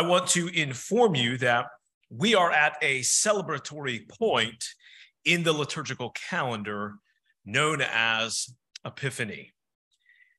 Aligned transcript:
I 0.00 0.02
want 0.02 0.28
to 0.28 0.48
inform 0.48 1.14
you 1.14 1.36
that 1.38 1.66
we 2.08 2.34
are 2.34 2.50
at 2.50 2.78
a 2.80 3.00
celebratory 3.00 4.08
point 4.08 4.64
in 5.26 5.42
the 5.42 5.52
liturgical 5.52 6.14
calendar 6.30 6.94
known 7.44 7.82
as 7.82 8.48
Epiphany. 8.82 9.52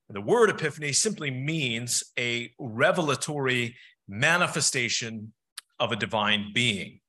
And 0.10 0.16
the 0.16 0.22
word 0.22 0.50
Epiphany 0.50 0.94
simply 0.94 1.30
means 1.30 2.04
a 2.18 2.52
revelatory 2.58 3.76
manifestation 4.08 5.32
of 5.80 5.92
a 5.92 5.96
divine 5.96 6.54
being. 6.56 7.00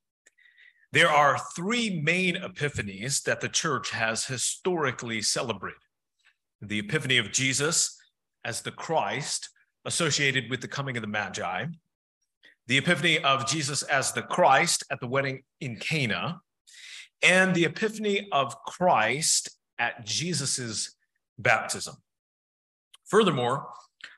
There 0.92 1.08
are 1.08 1.40
three 1.56 2.02
main 2.02 2.36
epiphanies 2.36 3.22
that 3.22 3.40
the 3.40 3.48
church 3.48 3.92
has 3.92 4.26
historically 4.26 5.22
celebrated 5.22 5.78
the 6.60 6.80
Epiphany 6.80 7.16
of 7.16 7.32
Jesus 7.32 7.98
as 8.44 8.60
the 8.60 8.72
Christ, 8.72 9.48
associated 9.86 10.50
with 10.50 10.60
the 10.60 10.68
coming 10.68 10.98
of 10.98 11.00
the 11.00 11.08
Magi, 11.08 11.64
the 12.66 12.78
Epiphany 12.78 13.18
of 13.18 13.46
Jesus 13.46 13.82
as 13.82 14.12
the 14.12 14.22
Christ 14.22 14.84
at 14.90 15.00
the 15.00 15.06
wedding 15.06 15.42
in 15.60 15.76
Cana, 15.76 16.40
and 17.22 17.54
the 17.54 17.64
Epiphany 17.64 18.28
of 18.32 18.56
Christ 18.64 19.50
at 19.78 20.04
Jesus's 20.04 20.94
baptism. 21.38 21.96
Furthermore, 23.06 23.68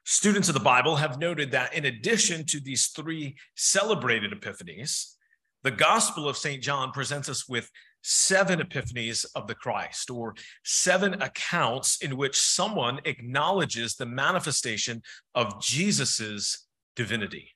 students 0.04 0.48
of 0.48 0.54
the 0.54 0.60
Bible 0.60 0.96
have 0.96 1.18
noted 1.18 1.50
that 1.50 1.74
in 1.74 1.86
addition 1.86 2.44
to 2.46 2.60
these 2.60 2.88
three 2.88 3.36
celebrated 3.56 4.32
epiphanies, 4.32 5.14
the 5.62 5.70
Gospel 5.70 6.28
of 6.28 6.36
St. 6.36 6.62
John 6.62 6.92
presents 6.92 7.28
us 7.28 7.48
with 7.48 7.70
seven 8.02 8.60
epiphanies 8.60 9.24
of 9.34 9.46
the 9.46 9.54
Christ, 9.54 10.10
or 10.10 10.34
seven 10.62 11.22
accounts 11.22 12.02
in 12.02 12.18
which 12.18 12.38
someone 12.38 13.00
acknowledges 13.06 13.96
the 13.96 14.04
manifestation 14.04 15.02
of 15.34 15.60
Jesus's 15.62 16.66
divinity. 16.94 17.53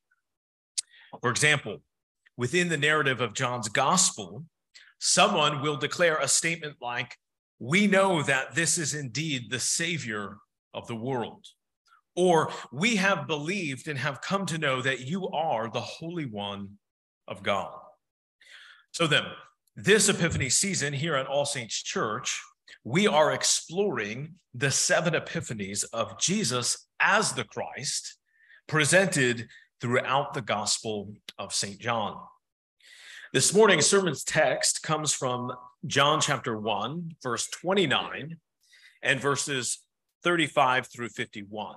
For 1.21 1.31
example, 1.31 1.83
within 2.37 2.69
the 2.69 2.77
narrative 2.77 3.21
of 3.21 3.35
John's 3.35 3.69
Gospel, 3.69 4.45
someone 4.99 5.63
will 5.63 5.77
declare 5.77 6.17
a 6.17 6.29
statement 6.29 6.77
like, 6.81 7.17
We 7.59 7.87
know 7.87 8.23
that 8.23 8.55
this 8.55 8.79
is 8.79 8.95
indeed 8.95 9.51
the 9.51 9.61
Savior 9.61 10.39
of 10.75 10.87
the 10.87 10.97
world. 10.97 11.45
Or 12.15 12.51
we 12.73 12.97
have 12.97 13.27
believed 13.27 13.87
and 13.89 13.99
have 13.99 14.21
come 14.21 14.45
to 14.47 14.59
know 14.59 14.83
that 14.83 15.01
you 15.01 15.29
are 15.29 15.71
the 15.71 15.81
Holy 15.81 16.27
One 16.27 16.79
of 17.27 17.43
God. 17.43 17.73
So 18.93 19.07
then, 19.07 19.25
this 19.77 20.09
Epiphany 20.09 20.51
season 20.51 20.93
here 20.93 21.15
at 21.15 21.27
All 21.27 21.45
Saints 21.45 21.81
Church, 21.81 22.41
we 22.83 23.07
are 23.07 23.33
exploring 23.33 24.35
the 24.55 24.71
seven 24.71 25.15
epiphanies 25.15 25.85
of 25.93 26.19
Jesus 26.19 26.89
as 27.01 27.33
the 27.33 27.45
Christ 27.45 28.17
presented 28.67 29.47
throughout 29.81 30.35
the 30.35 30.43
Gospel 30.43 31.15
of 31.39 31.55
St. 31.55 31.79
John. 31.79 32.19
This 33.33 33.55
morning's 33.55 33.87
sermon's 33.87 34.25
text 34.25 34.83
comes 34.83 35.13
from 35.13 35.53
John 35.87 36.21
chapter 36.21 36.59
1, 36.59 37.17
verse 37.23 37.47
29, 37.49 38.39
and 39.03 39.21
verses 39.21 39.79
35 40.25 40.87
through 40.87 41.11
51. 41.11 41.77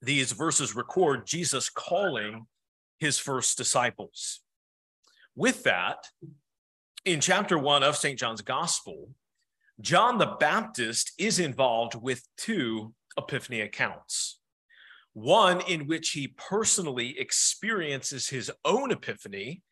These 0.00 0.32
verses 0.32 0.74
record 0.74 1.26
Jesus 1.26 1.68
calling 1.68 2.46
his 2.98 3.18
first 3.18 3.56
disciples. 3.56 4.40
With 5.36 5.62
that, 5.64 6.08
in 7.04 7.20
chapter 7.20 7.58
1 7.58 7.82
of 7.82 7.96
St. 7.96 8.18
John's 8.18 8.42
Gospel, 8.42 9.10
John 9.80 10.18
the 10.18 10.36
Baptist 10.38 11.12
is 11.18 11.38
involved 11.38 11.94
with 11.94 12.26
two 12.36 12.94
epiphany 13.16 13.60
accounts 13.60 14.38
one 15.14 15.60
in 15.68 15.86
which 15.86 16.10
he 16.10 16.28
personally 16.28 17.18
experiences 17.18 18.28
his 18.28 18.50
own 18.64 18.90
epiphany 18.90 19.62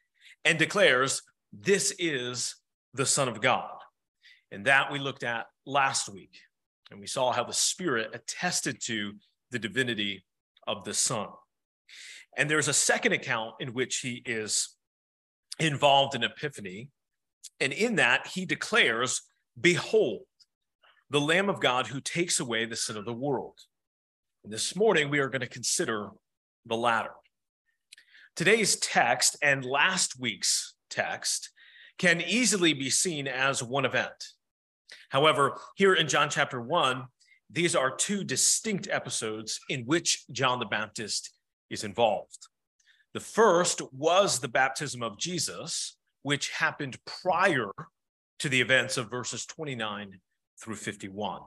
and 0.45 0.59
declares, 0.59 1.23
This 1.53 1.95
is 1.99 2.57
the 2.95 3.07
Son 3.07 3.29
of 3.29 3.41
God. 3.41 3.77
And 4.53 4.65
that 4.67 4.91
we 4.91 4.99
looked 4.99 5.23
at 5.23 5.47
last 5.65 6.09
week. 6.09 6.37
And 6.91 7.01
we 7.01 7.07
saw 7.07 7.33
how 7.33 7.45
the 7.45 7.53
Spirit 7.53 8.11
attested 8.13 8.81
to 8.83 9.13
the 9.51 9.59
divinity 9.59 10.25
of 10.67 10.85
the 10.85 10.95
Son. 10.95 11.29
And 12.37 12.51
there's 12.51 12.69
a 12.69 12.75
second 12.75 13.13
account 13.13 13.55
in 13.61 13.73
which 13.73 13.99
he 13.99 14.23
is 14.27 14.77
involved 15.59 16.15
in 16.15 16.23
epiphany. 16.23 16.91
And 17.61 17.73
in 17.73 17.97
that, 17.97 18.27
he 18.29 18.45
declares, 18.45 19.23
Behold, 19.61 20.23
the 21.11 21.21
Lamb 21.21 21.49
of 21.49 21.61
God 21.61 21.89
who 21.89 22.01
takes 22.01 22.41
away 22.41 22.65
the 22.65 22.77
sin 22.77 22.97
of 22.97 23.05
the 23.05 23.13
world. 23.13 23.59
This 24.45 24.75
morning, 24.75 25.11
we 25.11 25.19
are 25.19 25.29
going 25.29 25.43
to 25.43 25.47
consider 25.47 26.09
the 26.65 26.77
latter. 26.77 27.13
Today's 28.35 28.77
text 28.77 29.37
and 29.43 29.65
last 29.65 30.19
week's 30.19 30.75
text 30.89 31.51
can 31.99 32.23
easily 32.23 32.73
be 32.73 32.89
seen 32.89 33.29
as 33.29 33.63
one 33.63 33.85
event. 33.85 34.33
However, 35.11 35.59
here 35.77 35.93
in 35.93 36.09
John 36.09 36.31
chapter 36.31 36.59
1, 36.59 37.05
these 37.51 37.77
are 37.77 37.95
two 37.95 38.25
distinct 38.25 38.89
episodes 38.91 39.61
in 39.69 39.85
which 39.85 40.25
John 40.33 40.59
the 40.59 40.65
Baptist 40.65 41.31
is 41.69 41.85
involved. 41.85 42.49
The 43.13 43.21
first 43.21 43.83
was 43.93 44.39
the 44.39 44.49
baptism 44.49 45.03
of 45.03 45.19
Jesus, 45.19 45.97
which 46.23 46.49
happened 46.49 46.97
prior 47.05 47.71
to 48.39 48.49
the 48.49 48.63
events 48.63 48.97
of 48.97 49.11
verses 49.11 49.45
29 49.45 50.19
through 50.63 50.77
51. 50.77 51.43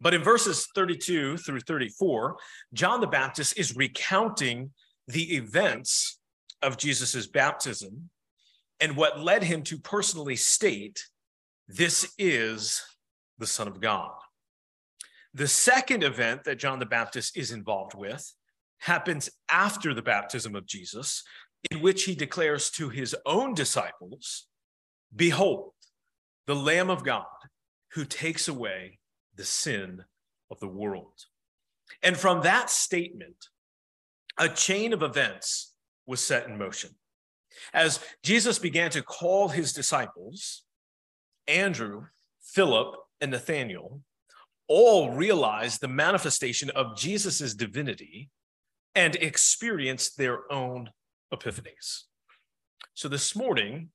But 0.00 0.14
in 0.14 0.22
verses 0.22 0.66
32 0.74 1.38
through 1.38 1.60
34, 1.60 2.36
John 2.72 3.00
the 3.00 3.06
Baptist 3.06 3.58
is 3.58 3.76
recounting 3.76 4.70
the 5.06 5.36
events 5.36 6.18
of 6.62 6.76
Jesus' 6.76 7.26
baptism 7.26 8.10
and 8.80 8.96
what 8.96 9.20
led 9.20 9.42
him 9.42 9.62
to 9.64 9.78
personally 9.78 10.36
state, 10.36 11.04
This 11.66 12.12
is 12.18 12.82
the 13.38 13.46
Son 13.46 13.68
of 13.68 13.80
God. 13.80 14.12
The 15.34 15.48
second 15.48 16.02
event 16.02 16.44
that 16.44 16.58
John 16.58 16.78
the 16.78 16.86
Baptist 16.86 17.36
is 17.36 17.52
involved 17.52 17.94
with 17.94 18.32
happens 18.78 19.28
after 19.50 19.92
the 19.92 20.02
baptism 20.02 20.54
of 20.54 20.66
Jesus, 20.66 21.22
in 21.70 21.80
which 21.80 22.04
he 22.04 22.14
declares 22.14 22.70
to 22.70 22.88
his 22.88 23.14
own 23.26 23.54
disciples, 23.54 24.46
Behold, 25.14 25.72
the 26.46 26.54
Lamb 26.54 26.90
of 26.90 27.04
God 27.04 27.26
who 27.92 28.04
takes 28.04 28.48
away 28.48 28.98
the 29.38 29.44
sin 29.44 30.04
of 30.50 30.60
the 30.60 30.68
world. 30.68 31.24
And 32.02 32.16
from 32.16 32.42
that 32.42 32.68
statement, 32.68 33.48
a 34.36 34.48
chain 34.48 34.92
of 34.92 35.02
events 35.02 35.72
was 36.06 36.20
set 36.20 36.46
in 36.46 36.58
motion. 36.58 36.90
As 37.72 38.00
Jesus 38.22 38.58
began 38.58 38.90
to 38.90 39.02
call 39.02 39.48
his 39.48 39.72
disciples, 39.72 40.64
Andrew, 41.46 42.06
Philip, 42.42 42.94
and 43.20 43.30
Nathanael 43.30 44.02
all 44.68 45.12
realized 45.12 45.80
the 45.80 45.88
manifestation 45.88 46.68
of 46.70 46.96
Jesus' 46.96 47.54
divinity 47.54 48.28
and 48.94 49.16
experienced 49.16 50.18
their 50.18 50.50
own 50.52 50.90
epiphanies. 51.32 52.02
So 52.94 53.08
this 53.08 53.34
morning, 53.34 53.90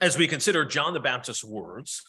as 0.00 0.16
we 0.16 0.26
consider 0.26 0.64
John 0.64 0.94
the 0.94 1.00
Baptist's 1.00 1.44
words, 1.44 2.02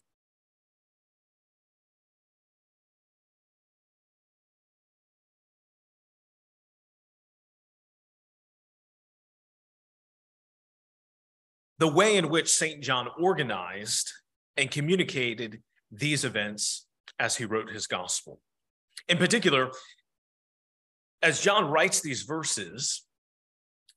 the 11.77 11.87
way 11.87 12.17
in 12.17 12.29
which 12.29 12.51
St. 12.51 12.81
John 12.81 13.07
organized 13.19 14.11
and 14.57 14.71
communicated 14.71 15.61
these 15.91 16.23
events 16.23 16.87
as 17.19 17.35
he 17.35 17.45
wrote 17.45 17.69
his 17.69 17.87
gospel. 17.87 18.39
In 19.07 19.17
particular, 19.17 19.71
as 21.21 21.41
John 21.41 21.69
writes 21.69 22.01
these 22.01 22.23
verses, 22.23 23.03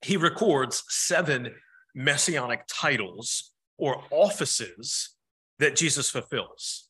he 0.02 0.16
records 0.16 0.84
seven 0.88 1.54
messianic 1.94 2.62
titles 2.68 3.52
or 3.76 4.02
offices 4.10 5.14
that 5.58 5.76
Jesus 5.76 6.10
fulfills. 6.10 6.88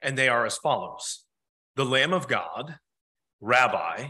And 0.00 0.18
they 0.18 0.28
are 0.28 0.44
as 0.46 0.58
follows 0.58 1.24
the 1.74 1.84
Lamb 1.84 2.12
of 2.12 2.28
God, 2.28 2.76
Rabbi, 3.40 4.08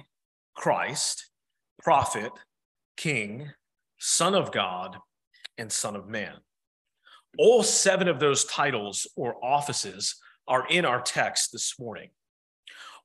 Christ, 0.54 1.30
Prophet, 1.80 2.32
King, 2.96 3.52
Son 3.98 4.34
of 4.34 4.50
God, 4.50 4.98
and 5.58 5.70
Son 5.70 5.96
of 5.96 6.08
Man. 6.08 6.34
All 7.38 7.62
seven 7.62 8.08
of 8.08 8.20
those 8.20 8.44
titles 8.44 9.06
or 9.16 9.42
offices 9.42 10.16
are 10.46 10.66
in 10.68 10.84
our 10.84 11.00
text 11.00 11.52
this 11.52 11.78
morning. 11.78 12.10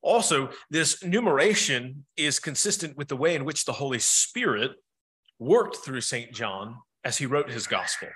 Also, 0.02 0.50
this 0.70 1.02
numeration 1.04 2.04
is 2.16 2.38
consistent 2.38 2.96
with 2.96 3.08
the 3.08 3.16
way 3.16 3.34
in 3.34 3.44
which 3.44 3.64
the 3.64 3.72
Holy 3.72 3.98
Spirit 3.98 4.72
worked 5.38 5.76
through 5.76 6.00
St. 6.00 6.32
John 6.32 6.76
as 7.04 7.18
he 7.18 7.26
wrote 7.26 7.50
his 7.50 7.66
gospel. 7.66 8.08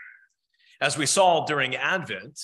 As 0.80 0.98
we 0.98 1.06
saw 1.06 1.44
during 1.44 1.76
Advent, 1.76 2.40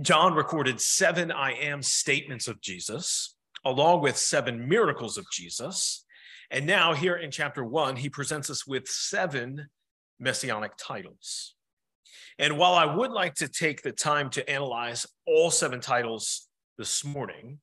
John 0.00 0.34
recorded 0.34 0.80
seven 0.80 1.32
I 1.32 1.52
am 1.52 1.82
statements 1.82 2.46
of 2.46 2.60
Jesus, 2.60 3.34
along 3.64 4.02
with 4.02 4.16
seven 4.16 4.68
miracles 4.68 5.18
of 5.18 5.26
Jesus. 5.32 6.04
And 6.50 6.66
now, 6.66 6.94
here 6.94 7.16
in 7.16 7.30
chapter 7.30 7.64
one, 7.64 7.96
he 7.96 8.08
presents 8.08 8.48
us 8.48 8.66
with 8.66 8.86
seven 8.86 9.68
messianic 10.18 10.72
titles. 10.78 11.54
And 12.38 12.56
while 12.56 12.74
I 12.74 12.84
would 12.84 13.10
like 13.10 13.34
to 13.36 13.48
take 13.48 13.82
the 13.82 13.92
time 13.92 14.30
to 14.30 14.48
analyze 14.48 15.06
all 15.26 15.50
seven 15.50 15.80
titles 15.80 16.48
this 16.76 17.04
morning, 17.04 17.58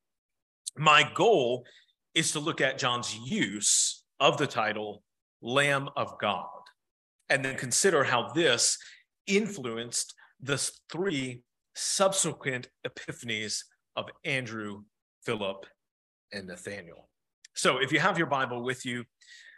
my 0.77 1.09
goal 1.13 1.65
is 2.13 2.31
to 2.33 2.39
look 2.39 2.61
at 2.61 2.77
John's 2.77 3.15
use 3.15 4.03
of 4.19 4.37
the 4.37 4.47
title 4.47 5.03
Lamb 5.41 5.89
of 5.95 6.17
God 6.19 6.47
and 7.29 7.43
then 7.43 7.55
consider 7.55 8.03
how 8.03 8.31
this 8.33 8.77
influenced 9.27 10.13
the 10.41 10.57
three 10.91 11.41
subsequent 11.75 12.69
epiphanies 12.85 13.59
of 13.95 14.05
Andrew, 14.23 14.83
Philip, 15.25 15.65
and 16.31 16.47
Nathanael. 16.47 17.09
So 17.53 17.77
if 17.77 17.91
you 17.91 17.99
have 17.99 18.17
your 18.17 18.27
Bible 18.27 18.63
with 18.63 18.85
you, 18.85 19.05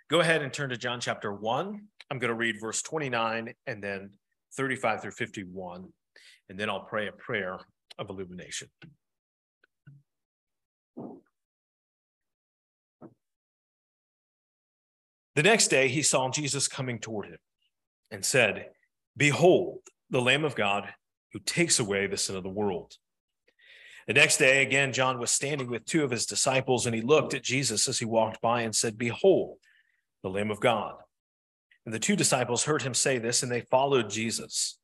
go 0.09 0.21
ahead 0.21 0.42
and 0.42 0.54
turn 0.54 0.69
to 0.69 0.77
John 0.77 1.00
chapter 1.00 1.33
1. 1.33 1.81
I'm 2.09 2.19
going 2.19 2.30
to 2.30 2.36
read 2.36 2.62
verse 2.62 2.81
29 2.81 3.54
and 3.65 3.83
then 3.83 4.12
35 4.56 5.01
through 5.01 5.12
51, 5.12 5.89
and 6.50 6.59
then 6.59 6.69
I'll 6.69 6.86
pray 6.86 7.07
a 7.07 7.12
prayer 7.12 7.59
of 8.00 8.09
illumination. 8.09 8.69
The 15.36 15.44
next 15.44 15.68
day, 15.68 15.88
he 15.88 16.01
saw 16.01 16.30
Jesus 16.31 16.68
coming 16.68 16.98
toward 16.98 17.27
him 17.27 17.38
and 18.09 18.25
said, 18.25 18.69
Behold, 19.15 19.80
the 20.09 20.21
Lamb 20.21 20.45
of 20.45 20.56
God 20.56 20.89
who 21.33 21.39
takes 21.39 21.80
away 21.80 22.07
the 22.07 22.18
sin 22.18 22.36
of 22.36 22.44
the 22.44 22.50
world. 22.50 22.95
The 24.07 24.13
next 24.13 24.38
day, 24.38 24.63
again, 24.63 24.94
John 24.94 25.19
was 25.19 25.30
standing 25.30 25.69
with 25.69 25.86
two 25.86 26.04
of 26.04 26.12
his 26.12 26.25
disciples, 26.25 26.86
and 26.86 26.95
he 26.95 27.01
looked 27.01 27.33
at 27.33 27.44
Jesus 27.44 27.88
as 27.89 28.00
he 28.00 28.06
walked 28.06 28.42
by 28.42 28.62
and 28.62 28.74
said, 28.74 28.98
Behold, 28.98 29.57
the 30.23 30.29
Lamb 30.29 30.51
of 30.51 30.59
God. 30.59 30.95
And 31.85 31.93
the 31.93 31.99
two 31.99 32.15
disciples 32.15 32.65
heard 32.65 32.81
him 32.81 32.93
say 32.93 33.17
this, 33.17 33.43
and 33.43 33.51
they 33.51 33.61
followed 33.61 34.09
Jesus. 34.09 34.77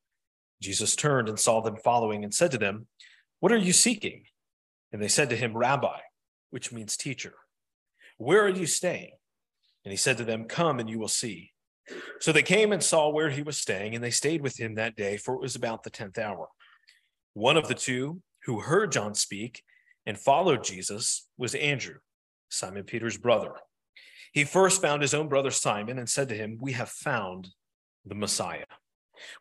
Jesus 0.61 0.95
turned 0.95 1.27
and 1.27 1.39
saw 1.39 1.61
them 1.61 1.75
following 1.75 2.23
and 2.23 2.33
said 2.33 2.51
to 2.51 2.57
them, 2.57 2.87
What 3.39 3.51
are 3.51 3.57
you 3.57 3.73
seeking? 3.73 4.23
And 4.91 5.01
they 5.01 5.09
said 5.09 5.29
to 5.31 5.35
him, 5.35 5.57
Rabbi, 5.57 5.99
which 6.51 6.71
means 6.71 6.95
teacher, 6.95 7.33
where 8.17 8.45
are 8.45 8.49
you 8.49 8.65
staying? 8.65 9.11
And 9.83 9.91
he 9.91 9.97
said 9.97 10.17
to 10.17 10.23
them, 10.23 10.45
Come 10.45 10.79
and 10.79 10.89
you 10.89 10.99
will 10.99 11.07
see. 11.07 11.51
So 12.19 12.31
they 12.31 12.43
came 12.43 12.71
and 12.71 12.81
saw 12.81 13.09
where 13.09 13.29
he 13.29 13.41
was 13.41 13.57
staying, 13.57 13.95
and 13.95 14.03
they 14.03 14.11
stayed 14.11 14.41
with 14.41 14.57
him 14.57 14.75
that 14.75 14.95
day, 14.95 15.17
for 15.17 15.35
it 15.35 15.41
was 15.41 15.55
about 15.55 15.83
the 15.83 15.89
tenth 15.89 16.17
hour. 16.17 16.47
One 17.33 17.57
of 17.57 17.67
the 17.67 17.75
two 17.75 18.21
who 18.45 18.61
heard 18.61 18.91
John 18.91 19.13
speak 19.15 19.63
and 20.05 20.17
followed 20.17 20.63
Jesus 20.63 21.27
was 21.37 21.55
Andrew, 21.55 21.95
Simon 22.49 22.83
Peter's 22.83 23.17
brother. 23.17 23.55
He 24.33 24.43
first 24.43 24.81
found 24.81 25.01
his 25.01 25.13
own 25.13 25.29
brother 25.29 25.51
Simon 25.51 25.99
and 25.99 26.09
said 26.09 26.27
to 26.29 26.35
him, 26.35 26.57
We 26.59 26.71
have 26.73 26.89
found 26.89 27.49
the 28.03 28.15
Messiah, 28.15 28.65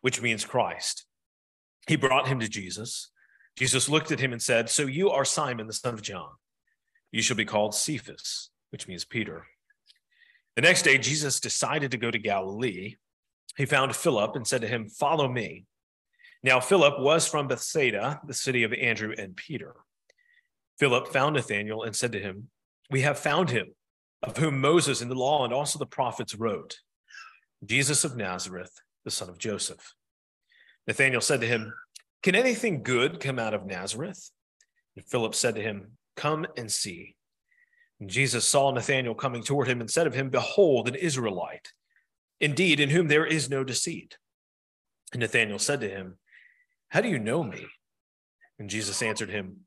which 0.01 0.21
means 0.21 0.45
Christ. 0.45 1.05
He 1.87 1.95
brought 1.95 2.27
him 2.27 2.39
to 2.39 2.47
Jesus. 2.47 3.09
Jesus 3.57 3.89
looked 3.89 4.11
at 4.11 4.19
him 4.19 4.31
and 4.31 4.41
said, 4.41 4.69
So 4.69 4.83
you 4.83 5.09
are 5.09 5.25
Simon, 5.25 5.67
the 5.67 5.73
son 5.73 5.95
of 5.95 6.03
John. 6.03 6.29
You 7.11 7.23
shall 7.23 7.35
be 7.35 7.45
called 7.45 7.75
Cephas, 7.75 8.51
which 8.69 8.87
means 8.87 9.03
Peter. 9.03 9.47
The 10.55 10.61
next 10.61 10.83
day, 10.83 10.99
Jesus 10.99 11.39
decided 11.39 11.91
to 11.91 11.97
go 11.97 12.11
to 12.11 12.19
Galilee. 12.19 12.95
He 13.57 13.65
found 13.65 13.95
Philip 13.95 14.35
and 14.35 14.47
said 14.47 14.61
to 14.61 14.67
him, 14.67 14.89
Follow 14.89 15.27
me. 15.27 15.65
Now, 16.43 16.59
Philip 16.59 16.99
was 16.99 17.27
from 17.27 17.47
Bethsaida, 17.47 18.21
the 18.27 18.33
city 18.33 18.63
of 18.63 18.73
Andrew 18.73 19.13
and 19.17 19.35
Peter. 19.35 19.75
Philip 20.77 21.07
found 21.07 21.35
Nathanael 21.35 21.83
and 21.83 21.95
said 21.95 22.11
to 22.11 22.19
him, 22.19 22.49
We 22.91 23.01
have 23.01 23.17
found 23.17 23.49
him, 23.49 23.73
of 24.23 24.37
whom 24.37 24.61
Moses 24.61 25.01
in 25.01 25.09
the 25.09 25.15
law 25.15 25.43
and 25.43 25.53
also 25.53 25.77
the 25.77 25.85
prophets 25.85 26.33
wrote, 26.33 26.79
Jesus 27.65 28.03
of 28.03 28.15
Nazareth, 28.15 28.71
the 29.03 29.11
son 29.11 29.29
of 29.29 29.37
Joseph. 29.37 29.93
Nathanael 30.87 31.21
said 31.21 31.41
to 31.41 31.47
him, 31.47 31.73
Can 32.21 32.35
anything 32.35 32.83
good 32.83 33.19
come 33.19 33.37
out 33.37 33.53
of 33.53 33.65
Nazareth? 33.65 34.31
And 34.95 35.05
Philip 35.05 35.35
said 35.35 35.55
to 35.55 35.61
him, 35.61 35.97
Come 36.15 36.45
and 36.57 36.71
see. 36.71 37.15
And 37.99 38.09
Jesus 38.09 38.45
saw 38.45 38.71
Nathanael 38.71 39.13
coming 39.13 39.43
toward 39.43 39.67
him 39.67 39.81
and 39.81 39.89
said 39.89 40.07
of 40.07 40.13
him, 40.13 40.29
Behold, 40.29 40.87
an 40.87 40.95
Israelite, 40.95 41.73
indeed, 42.39 42.79
in 42.79 42.89
whom 42.89 43.07
there 43.07 43.25
is 43.25 43.49
no 43.49 43.63
deceit. 43.63 44.17
And 45.11 45.21
Nathanael 45.21 45.59
said 45.59 45.81
to 45.81 45.89
him, 45.89 46.17
How 46.89 47.01
do 47.01 47.09
you 47.09 47.19
know 47.19 47.43
me? 47.43 47.65
And 48.59 48.69
Jesus 48.69 49.01
answered 49.01 49.29
him, 49.29 49.61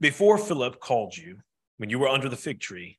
Before 0.00 0.38
Philip 0.38 0.80
called 0.80 1.16
you, 1.16 1.38
when 1.78 1.90
you 1.90 1.98
were 1.98 2.08
under 2.08 2.28
the 2.28 2.36
fig 2.36 2.60
tree, 2.60 2.98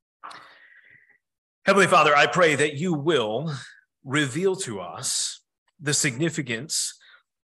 Heavenly 1.63 1.85
Father, 1.85 2.15
I 2.15 2.25
pray 2.25 2.55
that 2.55 2.73
you 2.73 2.93
will 2.93 3.53
reveal 4.03 4.55
to 4.57 4.79
us 4.79 5.41
the 5.79 5.93
significance 5.93 6.97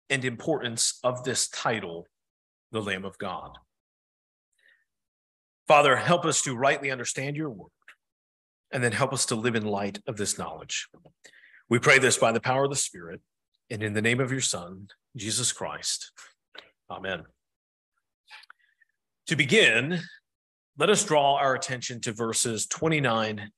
and 0.07 0.23
importance 0.23 0.99
of 1.03 1.23
this 1.23 1.47
title, 1.49 2.05
the 2.71 2.81
Lamb 2.81 3.05
of 3.05 3.17
God. 3.17 3.57
Father, 5.67 5.95
help 5.95 6.25
us 6.25 6.43
to 6.43 6.55
rightly 6.55 6.91
understand 6.91 7.35
your 7.35 7.49
word 7.49 7.71
and 8.71 8.83
then 8.83 8.91
help 8.91 9.13
us 9.13 9.25
to 9.27 9.35
live 9.35 9.55
in 9.55 9.65
light 9.65 9.97
of 10.05 10.17
this 10.17 10.37
knowledge. 10.37 10.87
We 11.67 11.79
pray 11.79 11.97
this 11.97 12.17
by 12.17 12.31
the 12.31 12.39
power 12.39 12.65
of 12.65 12.69
the 12.69 12.75
Spirit 12.75 13.19
and 13.71 13.81
in 13.81 13.93
the 13.93 14.01
name 14.01 14.19
of 14.19 14.31
your 14.31 14.41
Son, 14.41 14.89
Jesus 15.17 15.51
Christ. 15.51 16.11
Amen. 16.87 17.23
To 19.25 19.35
begin, 19.35 20.01
let 20.77 20.91
us 20.91 21.03
draw 21.03 21.37
our 21.37 21.55
attention 21.55 21.99
to 22.01 22.11
verses 22.11 22.67
29 22.67 23.49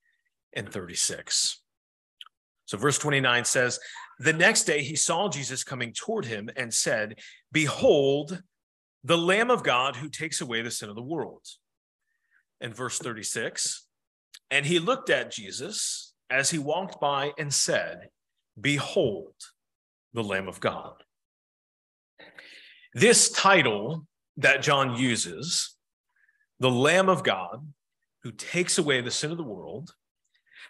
and 0.55 0.71
36. 0.71 1.61
So, 2.65 2.77
verse 2.77 2.97
29 2.97 3.45
says, 3.45 3.79
The 4.19 4.33
next 4.33 4.63
day 4.63 4.81
he 4.81 4.95
saw 4.95 5.29
Jesus 5.29 5.63
coming 5.63 5.93
toward 5.93 6.25
him 6.25 6.49
and 6.55 6.73
said, 6.73 7.19
Behold, 7.51 8.41
the 9.03 9.17
Lamb 9.17 9.51
of 9.51 9.63
God 9.63 9.97
who 9.97 10.09
takes 10.09 10.41
away 10.41 10.61
the 10.61 10.71
sin 10.71 10.89
of 10.89 10.95
the 10.95 11.01
world. 11.01 11.45
And 12.61 12.75
verse 12.75 12.97
36 12.97 13.85
and 14.51 14.65
he 14.65 14.79
looked 14.79 15.09
at 15.09 15.31
Jesus 15.31 16.13
as 16.29 16.49
he 16.49 16.57
walked 16.57 16.99
by 16.99 17.31
and 17.37 17.53
said, 17.53 18.09
Behold, 18.59 19.33
the 20.13 20.23
Lamb 20.23 20.47
of 20.47 20.59
God. 20.59 21.03
This 22.93 23.29
title 23.29 24.07
that 24.37 24.61
John 24.61 24.95
uses, 24.97 25.75
the 26.59 26.71
Lamb 26.71 27.09
of 27.09 27.23
God, 27.23 27.67
who 28.23 28.31
takes 28.31 28.77
away 28.77 29.01
the 29.01 29.11
sin 29.11 29.31
of 29.31 29.37
the 29.37 29.43
world, 29.43 29.93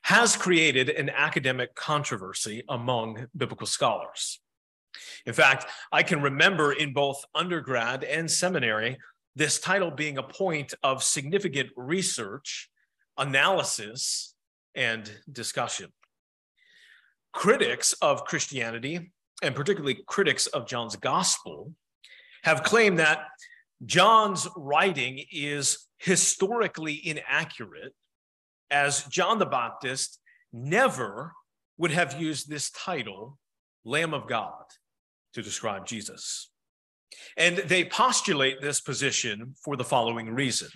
has 0.05 0.37
created 0.37 0.87
an 0.87 1.09
academic 1.09 1.73
controversy 1.73 2.63
among 2.69 3.25
biblical 3.35 3.65
scholars. 3.65 4.39
In 5.25 5.33
fact, 5.33 5.65
I 5.91 6.03
can 6.03 6.21
remember 6.21 6.73
in 6.73 6.93
both 6.93 7.25
undergrad 7.33 8.03
and 8.03 8.29
seminary 8.29 8.99
this 9.35 9.59
title 9.59 9.89
being 9.89 10.19
a 10.19 10.23
point 10.23 10.75
of 10.83 11.01
significant 11.01 11.71
research 11.75 12.69
analysis 13.17 14.35
and 14.75 15.11
discussion. 15.31 15.91
Critics 17.33 17.93
of 17.93 18.25
Christianity, 18.25 19.11
and 19.41 19.55
particularly 19.55 20.03
critics 20.05 20.45
of 20.45 20.67
John's 20.67 20.95
gospel, 20.95 21.73
have 22.43 22.61
claimed 22.61 22.99
that 22.99 23.25
John's 23.83 24.47
writing 24.55 25.25
is 25.31 25.87
historically 25.97 26.93
inaccurate, 26.93 27.95
as 28.69 29.03
John 29.05 29.39
the 29.39 29.45
Baptist 29.45 30.19
never 30.51 31.33
would 31.77 31.91
have 31.91 32.19
used 32.19 32.49
this 32.49 32.71
title, 32.71 33.37
Lamb 33.83 34.13
of 34.13 34.27
God, 34.27 34.63
to 35.33 35.41
describe 35.41 35.85
Jesus. 35.85 36.49
And 37.37 37.57
they 37.57 37.85
postulate 37.85 38.61
this 38.61 38.81
position 38.81 39.55
for 39.63 39.75
the 39.75 39.83
following 39.83 40.33
reason. 40.33 40.69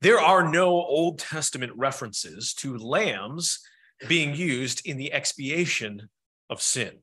There 0.00 0.20
are 0.20 0.50
no 0.50 0.68
Old 0.68 1.18
Testament 1.18 1.72
references 1.76 2.54
to 2.54 2.78
lambs 2.78 3.60
being 4.08 4.34
used 4.34 4.86
in 4.86 4.96
the 4.96 5.12
expiation 5.12 6.08
of 6.48 6.62
sin. 6.62 7.00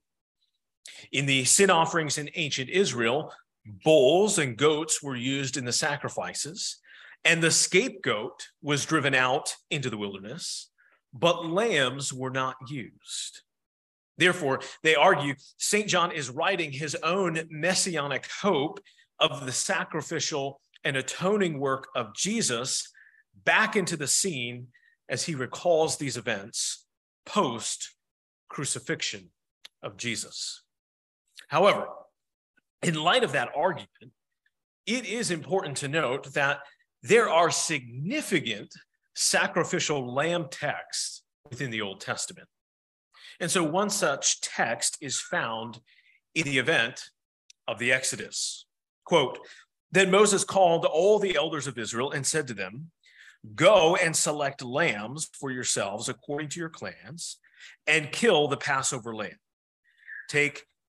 In 1.12 1.28
the 1.28 1.46
sin 1.46 1.70
offerings 1.70 2.18
in 2.18 2.30
ancient 2.34 2.70
Israel, 2.70 3.32
bulls 3.84 4.40
and 4.40 4.58
goats 4.58 5.04
were 5.04 5.16
used 5.16 5.58
in 5.58 5.66
the 5.66 5.72
sacrifices, 5.72 6.80
and 7.26 7.42
the 7.44 7.52
scapegoat 7.52 8.48
was 8.62 8.86
driven 8.86 9.14
out 9.14 9.56
into 9.70 9.90
the 9.90 9.98
wilderness. 9.98 10.70
but 11.14 11.46
lambs 11.46 12.14
were 12.14 12.30
not 12.30 12.56
used. 12.68 13.42
Therefore, 14.18 14.60
they 14.84 14.96
argue 14.96 15.36
St. 15.58 15.88
John 15.88 16.12
is 16.12 16.30
writing 16.30 16.72
his 16.72 16.96
own 16.96 17.42
messianic 17.50 18.28
hope 18.42 18.80
of 19.20 19.46
the 19.46 19.52
sacrificial 19.52 20.60
and 20.84 20.98
atoning 20.98 21.60
work 21.60 21.88
of 21.96 22.14
Jesus 22.14 22.92
back 23.46 23.76
into 23.76 23.96
the 23.98 24.08
scene 24.08 24.68
as 25.10 25.24
he 25.24 25.34
recalls 25.36 25.98
these 25.98 26.18
events 26.18 26.86
post 27.26 27.96
crucifixion 28.50 29.32
of 29.82 29.98
Jesus. 29.98 30.64
However, 31.48 31.88
in 32.84 32.96
light 32.96 33.24
of 33.24 33.32
that 33.32 33.50
argument, 33.56 34.12
it 34.86 35.06
is 35.06 35.32
important 35.32 35.78
to 35.78 35.88
note 35.88 36.34
that 36.34 36.60
there 37.04 37.30
are 37.30 37.52
significant 37.52 38.74
sacrificial 39.16 40.14
lamb 40.14 40.48
texts 40.50 41.24
within 41.50 41.72
the 41.72 41.82
Old 41.82 42.02
Testament. 42.02 42.48
And 43.40 43.50
so 43.50 43.64
one 43.64 43.90
such 43.90 44.42
text 44.42 44.98
is 45.02 45.20
found 45.20 45.80
in 46.36 46.44
the 46.44 46.58
event 46.58 47.10
of 47.68 47.80
the 47.80 47.92
Exodus. 47.92 48.66
Quote, 49.06 49.40
then 49.92 50.12
Moses 50.12 50.44
called 50.44 50.86
all 50.86 51.20
the 51.20 51.36
elders 51.36 51.68
of 51.68 51.78
Israel 51.78 52.12
and 52.12 52.26
said 52.26 52.48
to 52.48 52.54
them, 52.54 52.92
Go 53.56 53.96
and 53.96 54.16
select 54.16 54.64
lambs 54.64 55.30
for 55.34 55.52
yourselves 55.52 56.10
according 56.10 56.50
to 56.50 56.60
your 56.60 56.70
clans 56.70 57.38
and 57.86 58.12
kill 58.12 58.48
the 58.48 58.58
Passover 58.58 59.16
lamb. 59.16 59.38
Take 60.28 60.66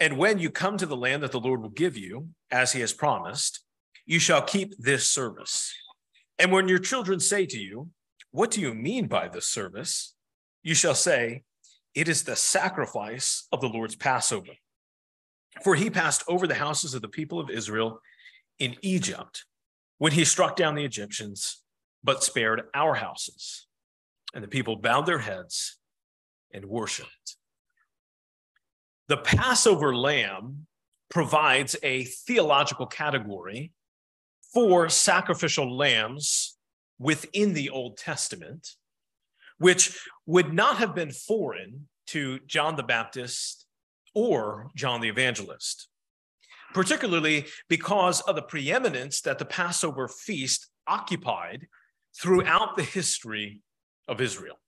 And 0.00 0.16
when 0.16 0.38
you 0.38 0.50
come 0.50 0.78
to 0.78 0.86
the 0.86 0.96
land 0.96 1.22
that 1.22 1.30
the 1.30 1.38
Lord 1.38 1.60
will 1.60 1.68
give 1.68 1.96
you, 1.96 2.30
as 2.50 2.72
he 2.72 2.80
has 2.80 2.94
promised, 2.94 3.60
you 4.06 4.18
shall 4.18 4.40
keep 4.40 4.74
this 4.78 5.06
service. 5.06 5.72
And 6.38 6.50
when 6.50 6.68
your 6.68 6.78
children 6.78 7.20
say 7.20 7.44
to 7.44 7.58
you, 7.58 7.90
What 8.30 8.50
do 8.50 8.62
you 8.62 8.72
mean 8.72 9.06
by 9.06 9.28
this 9.28 9.46
service? 9.46 10.14
You 10.62 10.74
shall 10.74 10.94
say, 10.94 11.42
It 11.94 12.08
is 12.08 12.24
the 12.24 12.34
sacrifice 12.34 13.46
of 13.52 13.60
the 13.60 13.68
Lord's 13.68 13.94
Passover. 13.94 14.52
For 15.62 15.74
he 15.74 15.90
passed 15.90 16.24
over 16.28 16.46
the 16.46 16.54
houses 16.54 16.94
of 16.94 17.02
the 17.02 17.08
people 17.08 17.38
of 17.38 17.50
Israel 17.50 18.00
in 18.58 18.76
Egypt 18.80 19.44
when 19.98 20.12
he 20.12 20.24
struck 20.24 20.56
down 20.56 20.76
the 20.76 20.84
Egyptians, 20.84 21.62
but 22.02 22.24
spared 22.24 22.62
our 22.74 22.94
houses. 22.94 23.66
And 24.32 24.42
the 24.42 24.48
people 24.48 24.76
bowed 24.76 25.04
their 25.04 25.18
heads 25.18 25.78
and 26.54 26.64
worshiped. 26.64 27.36
The 29.10 29.16
Passover 29.16 29.92
lamb 29.92 30.68
provides 31.08 31.74
a 31.82 32.04
theological 32.04 32.86
category 32.86 33.72
for 34.54 34.88
sacrificial 34.88 35.76
lambs 35.76 36.56
within 36.96 37.52
the 37.52 37.70
Old 37.70 37.96
Testament, 37.96 38.76
which 39.58 39.98
would 40.26 40.54
not 40.54 40.76
have 40.76 40.94
been 40.94 41.10
foreign 41.10 41.88
to 42.06 42.38
John 42.46 42.76
the 42.76 42.84
Baptist 42.84 43.66
or 44.14 44.70
John 44.76 45.00
the 45.00 45.08
Evangelist, 45.08 45.88
particularly 46.72 47.46
because 47.68 48.20
of 48.20 48.36
the 48.36 48.42
preeminence 48.42 49.22
that 49.22 49.40
the 49.40 49.44
Passover 49.44 50.06
feast 50.06 50.68
occupied 50.86 51.66
throughout 52.16 52.76
the 52.76 52.84
history 52.84 53.60
of 54.06 54.20
Israel. 54.20 54.60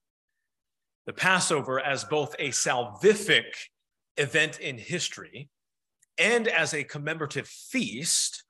The 1.05 1.13
Passover, 1.13 1.79
as 1.79 2.03
both 2.03 2.35
a 2.39 2.49
salvific 2.49 3.45
event 4.17 4.59
in 4.59 4.77
history 4.77 5.49
and 6.17 6.47
as 6.47 6.73
a 6.73 6.83
commemorative 6.83 7.47
feast, 7.47 8.43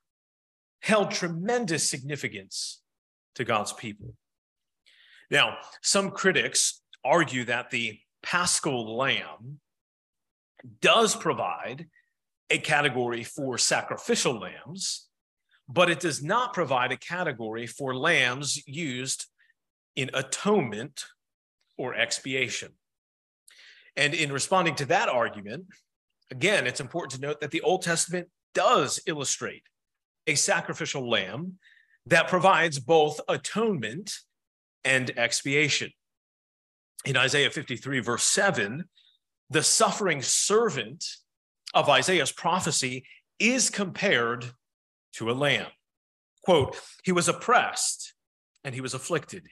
held 0.80 1.10
tremendous 1.10 1.88
significance 1.88 2.82
to 3.34 3.44
God's 3.44 3.72
people. 3.72 4.14
Now, 5.30 5.56
some 5.82 6.10
critics 6.10 6.82
argue 7.04 7.44
that 7.46 7.70
the 7.70 7.98
paschal 8.22 8.96
lamb 8.96 9.60
does 10.80 11.16
provide 11.16 11.88
a 12.50 12.58
category 12.58 13.24
for 13.24 13.56
sacrificial 13.56 14.38
lambs, 14.38 15.08
but 15.68 15.90
it 15.90 16.00
does 16.00 16.22
not 16.22 16.52
provide 16.52 16.92
a 16.92 16.96
category 16.96 17.66
for 17.66 17.96
lambs 17.96 18.62
used 18.66 19.26
in 19.96 20.10
atonement 20.12 21.06
or 21.78 21.94
expiation. 21.94 22.72
And 23.96 24.14
in 24.14 24.32
responding 24.32 24.74
to 24.76 24.86
that 24.86 25.08
argument, 25.08 25.66
again, 26.30 26.66
it's 26.66 26.80
important 26.80 27.12
to 27.12 27.26
note 27.26 27.40
that 27.40 27.50
the 27.50 27.60
Old 27.60 27.82
Testament 27.82 28.28
does 28.54 29.00
illustrate 29.06 29.64
a 30.26 30.34
sacrificial 30.34 31.08
lamb 31.08 31.58
that 32.06 32.28
provides 32.28 32.78
both 32.78 33.20
atonement 33.28 34.12
and 34.84 35.16
expiation. 35.18 35.90
In 37.04 37.16
Isaiah 37.16 37.50
53, 37.50 38.00
verse 38.00 38.24
7, 38.24 38.84
the 39.50 39.62
suffering 39.62 40.22
servant 40.22 41.04
of 41.74 41.88
Isaiah's 41.88 42.32
prophecy 42.32 43.06
is 43.38 43.70
compared 43.70 44.52
to 45.14 45.30
a 45.30 45.32
lamb. 45.32 45.66
Quote, 46.42 46.78
he 47.04 47.12
was 47.12 47.28
oppressed 47.28 48.14
and 48.64 48.74
he 48.74 48.80
was 48.80 48.94
afflicted, 48.94 49.46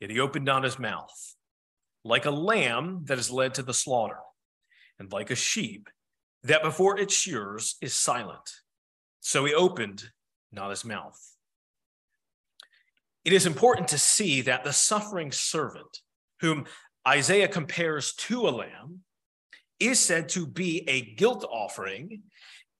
yet 0.00 0.10
he 0.10 0.20
opened 0.20 0.44
not 0.44 0.64
his 0.64 0.78
mouth, 0.78 1.36
like 2.08 2.24
a 2.24 2.30
lamb 2.30 3.02
that 3.04 3.18
is 3.18 3.30
led 3.30 3.54
to 3.54 3.62
the 3.62 3.74
slaughter, 3.74 4.18
and 4.98 5.12
like 5.12 5.30
a 5.30 5.36
sheep 5.36 5.88
that 6.42 6.62
before 6.62 6.98
its 6.98 7.14
shears 7.14 7.76
is 7.82 7.92
silent. 7.92 8.50
So 9.20 9.44
he 9.44 9.52
opened 9.52 10.04
not 10.50 10.70
his 10.70 10.84
mouth. 10.84 11.20
It 13.24 13.34
is 13.34 13.44
important 13.44 13.88
to 13.88 13.98
see 13.98 14.40
that 14.42 14.64
the 14.64 14.72
suffering 14.72 15.32
servant, 15.32 16.00
whom 16.40 16.64
Isaiah 17.06 17.48
compares 17.48 18.14
to 18.14 18.48
a 18.48 18.50
lamb, 18.50 19.00
is 19.78 20.00
said 20.00 20.30
to 20.30 20.46
be 20.46 20.88
a 20.88 21.14
guilt 21.14 21.44
offering 21.50 22.22